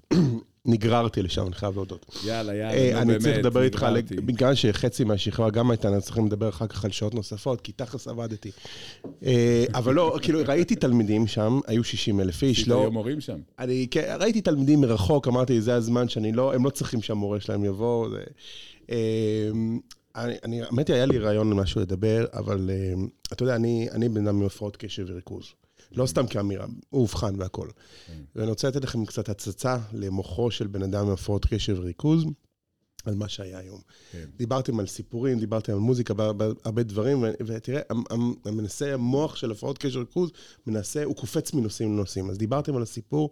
נגררתי 0.65 1.21
לשם, 1.21 1.47
אני 1.47 1.55
חייב 1.55 1.75
להודות. 1.75 2.15
יאללה, 2.25 2.55
יאללה, 2.55 2.99
נו 2.99 3.07
באמת, 3.07 3.09
אני 3.09 3.19
צריך 3.19 3.37
לדבר 3.37 3.61
איתך, 3.61 3.85
בגלל 4.15 4.55
שחצי 4.55 5.03
מהשכבה 5.03 5.49
גם 5.49 5.71
הייתה, 5.71 5.87
אנחנו 5.87 6.01
צריכים 6.01 6.25
לדבר 6.25 6.49
אחר 6.49 6.67
כך 6.67 6.85
על 6.85 6.91
שעות 6.91 7.13
נוספות, 7.13 7.61
כי 7.61 7.71
תכלס 7.71 8.07
עבדתי. 8.07 8.51
אה, 9.25 9.65
אבל 9.73 9.93
לא, 9.93 10.17
כאילו, 10.21 10.39
ראיתי 10.47 10.75
תלמידים 10.75 11.27
שם, 11.27 11.59
היו 11.67 11.83
60 11.83 12.21
אלף 12.21 12.43
איש, 12.43 12.67
לא... 12.67 12.81
היו 12.81 12.91
מורים 12.91 13.21
שם. 13.21 13.39
אני, 13.59 13.87
כן, 13.91 14.17
ראיתי 14.19 14.41
תלמידים 14.41 14.81
מרחוק, 14.81 15.27
אמרתי, 15.27 15.61
זה 15.61 15.75
הזמן 15.75 16.09
שאני 16.09 16.31
לא, 16.31 16.53
הם 16.53 16.65
לא 16.65 16.69
צריכים 16.69 17.01
שהמורה 17.01 17.39
שלהם 17.39 17.65
יבוא. 17.65 18.07
אה, 18.91 19.49
אני, 20.15 20.61
האמת 20.61 20.87
היא, 20.87 20.95
היה 20.95 21.05
לי 21.05 21.17
רעיון 21.17 21.47
על 21.47 21.53
משהו 21.53 21.81
לדבר, 21.81 22.25
אבל 22.33 22.69
אה, 22.69 22.93
אתה 23.33 23.43
יודע, 23.43 23.55
אני 23.55 24.09
בן 24.09 24.27
אדם 24.27 24.35
עם 24.35 24.45
הפרעות 24.45 24.77
קשב 24.77 25.05
וריכוז. 25.07 25.53
לא 25.91 26.05
סתם 26.05 26.27
כאמירה, 26.27 26.65
הוא 26.89 27.01
אובחן 27.01 27.35
והכול. 27.37 27.69
כן. 28.07 28.13
ואני 28.35 28.49
רוצה 28.49 28.67
לתת 28.67 28.83
לכם 28.83 29.05
קצת 29.05 29.29
הצצה 29.29 29.77
למוחו 29.93 30.51
של 30.51 30.67
בן 30.67 30.83
אדם 30.83 31.05
עם 31.05 31.11
הפרעות 31.11 31.45
קשב 31.45 31.75
וריכוז, 31.79 32.25
על 33.05 33.15
מה 33.15 33.29
שהיה 33.29 33.59
היום. 33.59 33.79
כן. 34.11 34.25
דיברתם 34.37 34.79
על 34.79 34.87
סיפורים, 34.87 35.39
דיברתם 35.39 35.73
על 35.73 35.79
מוזיקה, 35.79 36.13
הרבה 36.65 36.83
דברים, 36.83 37.23
ותראה, 37.45 37.81
מנסה 38.45 38.93
המוח 38.93 39.35
של 39.35 39.51
הפרעות 39.51 39.77
קשב 39.77 39.95
וריכוז, 39.95 40.31
מנסה, 40.67 41.03
הוא 41.03 41.15
קופץ 41.15 41.53
מנושאים 41.53 41.93
לנושאים. 41.93 42.29
אז 42.29 42.37
דיברתם 42.37 42.75
על 42.75 42.81
הסיפור 42.81 43.29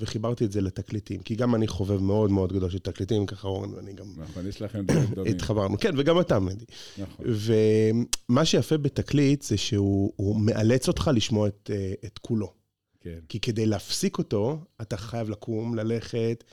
וחיברתי 0.00 0.44
את 0.44 0.52
זה 0.52 0.60
לתקליטים, 0.60 1.20
כי 1.20 1.34
גם 1.34 1.54
אני 1.54 1.68
חובב 1.68 2.00
מאוד 2.00 2.30
מאוד 2.30 2.52
גדול 2.52 2.70
של 2.70 2.78
תקליטים, 2.78 3.26
ככה 3.26 3.48
אורן 3.48 3.74
ואני 3.74 3.92
גם... 3.92 4.06
נכון, 4.16 4.46
יש 4.46 4.62
לכם 4.62 4.86
דברים 4.86 5.06
גדולים. 5.10 5.34
התחברנו, 5.34 5.78
כן, 5.78 5.90
וגם 5.96 6.20
אתה, 6.20 6.38
מדי. 6.38 6.64
נכון. 6.98 7.26
ומה 8.28 8.44
שיפה 8.44 8.76
בתקליט 8.76 9.42
זה 9.42 9.56
שהוא 9.56 10.40
מאלץ 10.40 10.88
אותך 10.88 11.10
לשמוע 11.14 11.48
את, 11.48 11.70
אה, 11.74 11.92
את 12.04 12.18
כולו. 12.18 12.52
כן. 13.00 13.18
כי 13.28 13.40
כדי 13.40 13.66
להפסיק 13.66 14.18
אותו, 14.18 14.58
אתה 14.82 14.96
חייב 14.96 15.30
לקום, 15.30 15.74
ללכת, 15.74 16.44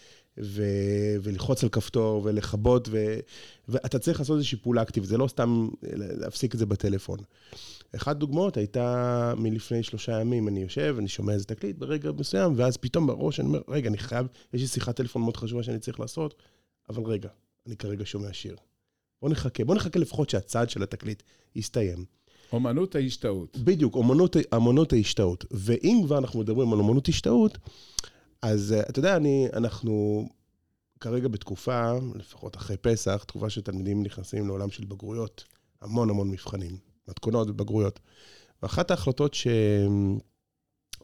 ו- 0.43 1.15
וללחוץ 1.24 1.63
על 1.63 1.69
כפתור 1.69 2.21
ולכבות, 2.24 2.88
ו- 2.91 3.19
ואתה 3.67 4.00
צריך 4.00 4.19
לעשות 4.19 4.36
איזושהי 4.36 4.58
פעולה 4.58 4.82
אקטיבית, 4.82 5.10
זה 5.10 5.17
לא 5.17 5.28
סתם 5.28 5.69
להפסיק 5.93 6.54
את 6.54 6.60
זה 6.60 6.65
בטלפון. 6.65 7.19
אחת 7.95 8.17
דוגמאות 8.17 8.58
הייתה 8.58 9.34
מלפני 9.38 9.84
שלושה 9.84 10.19
ימים, 10.21 10.48
אני 10.48 10.62
יושב, 10.62 10.95
אני 11.00 11.08
שומע 11.08 11.34
איזה 11.34 11.45
תקליט 11.45 11.78
ברגע 11.78 12.12
מסוים, 12.12 12.54
ואז 12.56 12.78
פתאום 12.78 13.08
בראש 13.08 13.39
אני 13.39 13.48
אומר, 13.48 13.62
רגע, 13.67 13.89
אני 13.89 13.98
חייב, 13.98 14.28
יש 14.54 14.62
לי 14.62 14.67
שיחת 14.67 14.95
טלפון 14.95 15.21
מאוד 15.21 15.38
חשובה 15.38 15.63
שאני 15.63 15.80
צריך 15.80 16.00
לעשות, 16.00 16.34
אבל 16.89 17.04
רגע, 17.04 17.30
אני 17.67 17.76
כרגע 17.76 18.06
שומע 18.06 18.34
שיר. 18.34 18.56
בוא 19.21 19.30
נחכה, 19.30 19.65
בוא 19.65 19.76
נחכה 19.76 20.00
לפחות 20.00 20.30
שהצעד 20.30 20.69
של 20.69 20.84
התקליט 20.84 21.24
יסתיים. 21.56 22.06
אומנות 22.52 22.95
ההשתאות. 22.95 23.58
בדיוק, 23.58 23.95
אומנות, 23.95 24.36
אומנות 24.54 24.93
ההשתאות. 24.93 25.45
ואם 25.52 26.02
כבר 26.06 26.17
אנחנו 26.17 26.39
מדברים 26.39 26.74
על 26.74 26.80
אומנות 26.80 27.10
השתאות, 27.10 27.58
אז 28.45 28.73
אה, 28.73 28.81
אתה 28.89 28.99
יודע, 28.99 29.15
אני, 29.17 29.47
אנחנו 29.53 30.25
כרגע 30.99 31.27
בתקופה, 31.27 31.91
לפחות 32.15 32.55
אחרי 32.55 32.77
פסח, 32.77 33.23
תקופה 33.27 33.49
שתלמידים 33.49 34.03
נכנסים 34.03 34.47
לעולם 34.47 34.69
של 34.69 34.86
בגרויות, 34.86 35.43
המון 35.81 36.10
המון 36.10 36.31
מבחנים, 36.31 36.77
מתכונות 37.08 37.49
ובגרויות. 37.49 37.99
ואחת 38.63 38.91
ההחלטות 38.91 39.34
ש... 39.34 39.47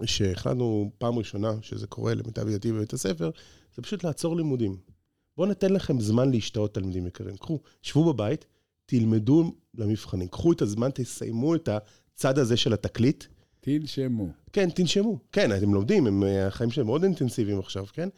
שהחלטנו 0.06 0.92
פעם 0.98 1.18
ראשונה, 1.18 1.52
שזה 1.62 1.88
קורה 1.88 2.14
למיטב 2.14 2.48
ידיעתי 2.48 2.72
בבית 2.72 2.94
הספר, 2.94 3.32
זה 3.76 3.82
פשוט 3.82 4.04
לעצור 4.04 4.36
לימודים. 4.36 4.78
בואו 5.38 5.48
ניתן 5.48 5.74
לכם 5.74 6.00
זמן 6.00 6.32
להשתאות, 6.32 6.74
תלמידים 6.74 7.08
יקרים. 7.08 7.38
קחו, 7.38 7.60
שבו 7.82 8.14
בבית, 8.14 8.46
תלמדו 8.86 9.56
למבחנים. 9.74 10.28
קחו 10.28 10.52
את 10.52 10.62
הזמן, 10.62 10.90
תסיימו 10.94 11.56
את 11.56 11.70
הצד 11.70 12.40
הזה 12.40 12.58
של 12.58 12.74
התקליט. 12.74 13.24
תנשמו. 13.62 14.28
כן, 14.54 14.70
תנשמו. 14.70 15.20
כן, 15.32 15.58
אתם 15.58 15.74
לומדים, 15.74 16.08
הם, 16.08 16.24
החיים 16.48 16.72
שלהם 16.72 16.88
מאוד 16.88 17.04
אינטנסיביים 17.04 17.60
עכשיו, 17.60 17.86
כן? 17.94 18.10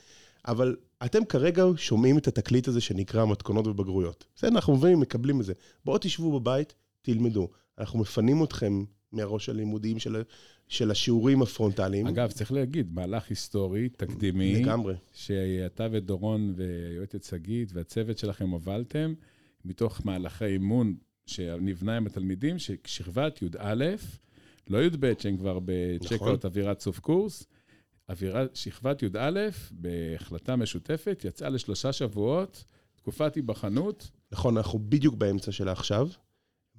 אבל 0.47 0.75
אתם 1.05 1.25
כרגע 1.25 1.65
שומעים 1.77 2.17
את 2.17 2.27
התקליט 2.27 2.67
הזה 2.67 2.81
שנקרא 2.81 3.25
מתכונות 3.25 3.67
ובגרויות. 3.67 4.25
בסדר, 4.35 4.49
אנחנו 4.49 4.75
מבינים, 4.75 4.99
מקבלים 4.99 5.39
את 5.39 5.45
זה. 5.45 5.53
בואו 5.85 5.97
תשבו 5.97 6.39
בבית, 6.39 6.73
תלמדו. 7.01 7.49
אנחנו 7.79 7.99
מפנים 7.99 8.43
אתכם 8.43 8.83
מהראש 9.11 9.49
הלימודיים 9.49 9.99
של, 9.99 10.23
של 10.67 10.91
השיעורים 10.91 11.41
הפרונטליים. 11.41 12.07
אגב, 12.07 12.31
צריך 12.31 12.51
להגיד, 12.51 12.93
מהלך 12.93 13.29
היסטורי, 13.29 13.89
תקדימי. 13.89 14.63
לגמרי. 14.63 14.95
שאתה 15.13 15.87
ודורון 15.91 16.53
ויועצת 16.55 17.23
שגית 17.23 17.71
והצוות 17.73 18.17
שלכם 18.17 18.49
הובלתם, 18.49 19.13
מתוך 19.65 20.01
מהלכי 20.05 20.45
אימון 20.45 20.95
שנבנה 21.25 21.97
עם 21.97 22.05
התלמידים, 22.05 22.59
ששכבת 22.59 23.41
י"א, 23.41 23.85
לא 24.67 24.83
י"ב, 24.83 25.13
שהם 25.19 25.37
כבר 25.37 25.59
בצ'קאוט 25.65 26.21
נכון. 26.21 26.37
אווירת 26.43 26.79
סוף 26.79 26.99
קורס, 26.99 27.47
אווירה, 28.09 28.45
שכבת 28.53 29.03
י"א, 29.03 29.39
בהחלטה 29.71 30.55
משותפת, 30.55 31.21
יצאה 31.25 31.49
לשלושה 31.49 31.93
שבועות, 31.93 32.63
תקופת 32.95 33.35
היבחנות. 33.35 34.11
נכון, 34.31 34.57
אנחנו 34.57 34.79
בדיוק 34.79 35.15
באמצע 35.15 35.51
שלה 35.51 35.71
עכשיו, 35.71 36.07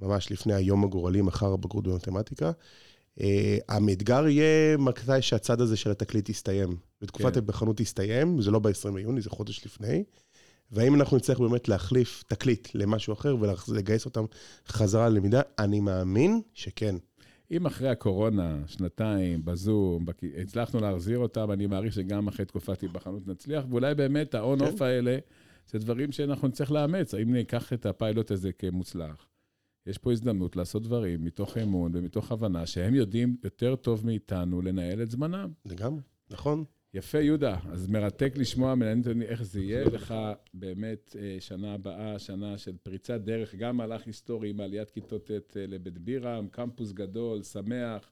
ממש 0.00 0.32
לפני 0.32 0.54
היום 0.54 0.84
הגורלי, 0.84 1.22
מחר 1.22 1.52
הבגרות 1.52 1.88
במתמטיקה. 1.88 2.52
Uh, 3.18 3.22
המאתגר 3.68 4.26
יהיה 4.28 4.76
מתי 4.76 5.22
שהצד 5.22 5.60
הזה 5.60 5.76
של 5.76 5.90
התקליט 5.90 6.28
יסתיים. 6.28 6.76
ותקופת 7.02 7.32
כן. 7.32 7.38
ההיבחנות 7.38 7.76
תסתיים, 7.76 8.40
זה 8.40 8.50
לא 8.50 8.58
ב-20 8.58 8.90
ביוני, 8.94 9.20
זה 9.20 9.30
חודש 9.30 9.66
לפני. 9.66 10.04
והאם 10.70 10.94
אנחנו 10.94 11.16
נצטרך 11.16 11.40
באמת 11.40 11.68
להחליף 11.68 12.24
תקליט 12.26 12.68
למשהו 12.74 13.12
אחר 13.12 13.36
ולגייס 13.68 14.04
אותם 14.04 14.24
חזרה 14.68 15.08
ללמידה? 15.08 15.40
אני 15.58 15.80
מאמין 15.80 16.40
שכן. 16.54 16.96
אם 17.50 17.66
אחרי 17.66 17.88
הקורונה, 17.88 18.62
שנתיים, 18.66 19.44
בזום, 19.44 20.06
בק... 20.06 20.20
הצלחנו 20.36 20.80
להחזיר 20.80 21.18
אותם, 21.18 21.50
אני 21.50 21.66
מעריך 21.66 21.92
שגם 21.92 22.28
אחרי 22.28 22.46
תקופת 22.46 22.80
היבחנות 22.80 23.26
נצליח, 23.26 23.64
ואולי 23.68 23.94
באמת 23.94 24.34
ה-on-off 24.34 24.78
כן. 24.78 24.84
האלה, 24.84 25.18
זה 25.70 25.78
דברים 25.78 26.12
שאנחנו 26.12 26.48
נצטרך 26.48 26.70
לאמץ. 26.70 27.14
האם 27.14 27.32
ניקח 27.32 27.72
את 27.72 27.86
הפיילוט 27.86 28.30
הזה 28.30 28.52
כמוצלח? 28.52 29.28
יש 29.86 29.98
פה 29.98 30.12
הזדמנות 30.12 30.56
לעשות 30.56 30.82
דברים 30.82 31.24
מתוך 31.24 31.56
אמון 31.58 31.92
ומתוך 31.94 32.32
הבנה 32.32 32.66
שהם 32.66 32.94
יודעים 32.94 33.36
יותר 33.44 33.76
טוב 33.76 34.06
מאיתנו 34.06 34.62
לנהל 34.62 35.02
את 35.02 35.10
זמנם. 35.10 35.50
לגמרי, 35.66 36.02
נכון. 36.30 36.64
יפה, 36.94 37.18
יהודה. 37.18 37.56
אז 37.72 37.86
מרתק 37.86 38.32
לשמוע 38.36 38.74
מנהלת 38.74 39.06
איך 39.22 39.42
זה 39.42 39.60
יהיה 39.60 39.84
לך 39.84 40.14
באמת 40.54 41.16
אה, 41.18 41.36
שנה 41.40 41.74
הבאה, 41.74 42.18
שנה 42.18 42.58
של 42.58 42.76
פריצת 42.82 43.20
דרך, 43.20 43.54
גם 43.54 43.76
מהלך 43.76 44.06
היסטורי 44.06 44.50
עם 44.50 44.60
עליית 44.60 44.90
כיתות 44.90 45.30
ט' 45.30 45.56
אה, 45.56 45.66
לבית 45.66 45.98
בירם, 45.98 46.48
קמפוס 46.50 46.92
גדול, 46.92 47.42
שמח, 47.42 48.10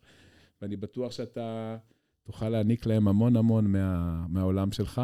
ואני 0.63 0.77
בטוח 0.77 1.13
שאתה 1.13 1.77
תוכל 2.23 2.49
להעניק 2.49 2.87
להם 2.87 3.09
המון 3.09 3.37
המון 3.37 3.67
מה, 3.67 4.27
מהעולם 4.29 4.73
שלך. 4.73 5.03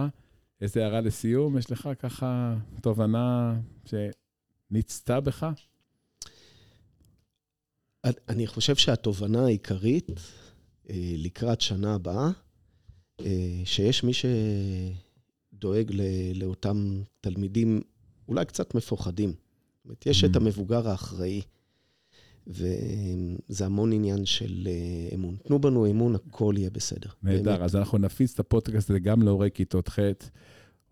איזה 0.61 0.85
הערה 0.85 1.01
לסיום? 1.01 1.59
יש 1.59 1.71
לך 1.71 1.89
ככה 1.99 2.57
תובנה 2.83 3.61
שנצתה 3.85 5.21
בך? 5.21 5.47
אני 8.29 8.47
חושב 8.47 8.77
שהתובנה 8.77 9.45
העיקרית 9.45 10.11
אה, 10.91 11.15
לקראת 11.17 11.61
שנה 11.61 11.95
הבאה, 11.95 12.25
אה, 12.25 12.48
שיש 13.65 14.05
מי 14.05 14.13
שדואג 14.13 15.93
לאותם 16.35 17.03
תלמידים 17.21 17.81
אולי 18.29 18.45
קצת 18.45 18.75
מפוחדים. 18.75 19.29
זאת 19.31 19.85
אומרת, 19.85 20.07
יש 20.07 20.25
את 20.25 20.35
mm. 20.35 20.37
המבוגר 20.37 20.89
האחראי, 20.89 21.43
וזה 22.47 23.67
המון 23.67 23.93
עניין 23.93 24.27
של 24.27 24.69
אה, 24.71 25.15
אמון. 25.15 25.37
תנו 25.45 25.59
בנו 25.59 25.91
אמון, 25.91 26.15
הכל 26.15 26.55
יהיה 26.57 26.71
בסדר. 26.71 27.11
נהדר, 27.23 27.65
אז 27.65 27.77
אנחנו 27.77 27.99
נפיץ 27.99 28.35
את 28.35 28.41
הפודקאסט 28.41 28.91
הזה 28.91 28.99
גם 28.99 29.23
להורי 29.23 29.51
כיתות 29.55 29.89
ח'. 29.89 29.99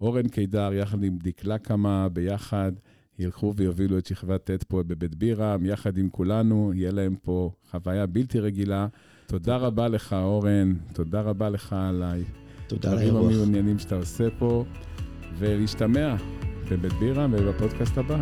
אורן 0.01 0.29
קידר, 0.29 0.73
יחד 0.73 1.03
עם 1.03 1.19
דקלה 1.23 1.59
קמה, 1.59 2.09
ביחד. 2.09 2.73
ילכו 3.19 3.53
ויובילו 3.57 3.99
את 3.99 4.07
שכבת 4.07 4.51
ט' 4.51 4.65
פה 4.65 4.83
בבית 4.83 5.15
בירם, 5.15 5.67
יחד 5.67 5.99
עם 5.99 6.11
כולנו, 6.11 6.73
יהיה 6.75 6.91
להם 6.91 7.17
פה 7.23 7.51
חוויה 7.71 8.07
בלתי 8.07 8.41
רגילה. 8.41 8.87
תודה 9.27 9.57
רבה 9.57 9.89
לך, 9.89 10.13
אורן, 10.13 10.75
תודה 10.93 11.21
רבה 11.21 11.51
לך 11.51 11.73
עליי. 11.79 12.23
תודה 12.67 12.93
על 12.93 12.99
האירוח. 12.99 13.21
דברים 13.23 13.37
המעוניינים 13.37 13.79
שאתה 13.79 13.95
עושה 13.95 14.25
פה, 14.39 14.65
ולהשתמע 15.39 16.15
בבית 16.71 16.93
בירם 16.93 17.35
ובפודקאסט 17.39 17.99
הבא. 17.99 18.19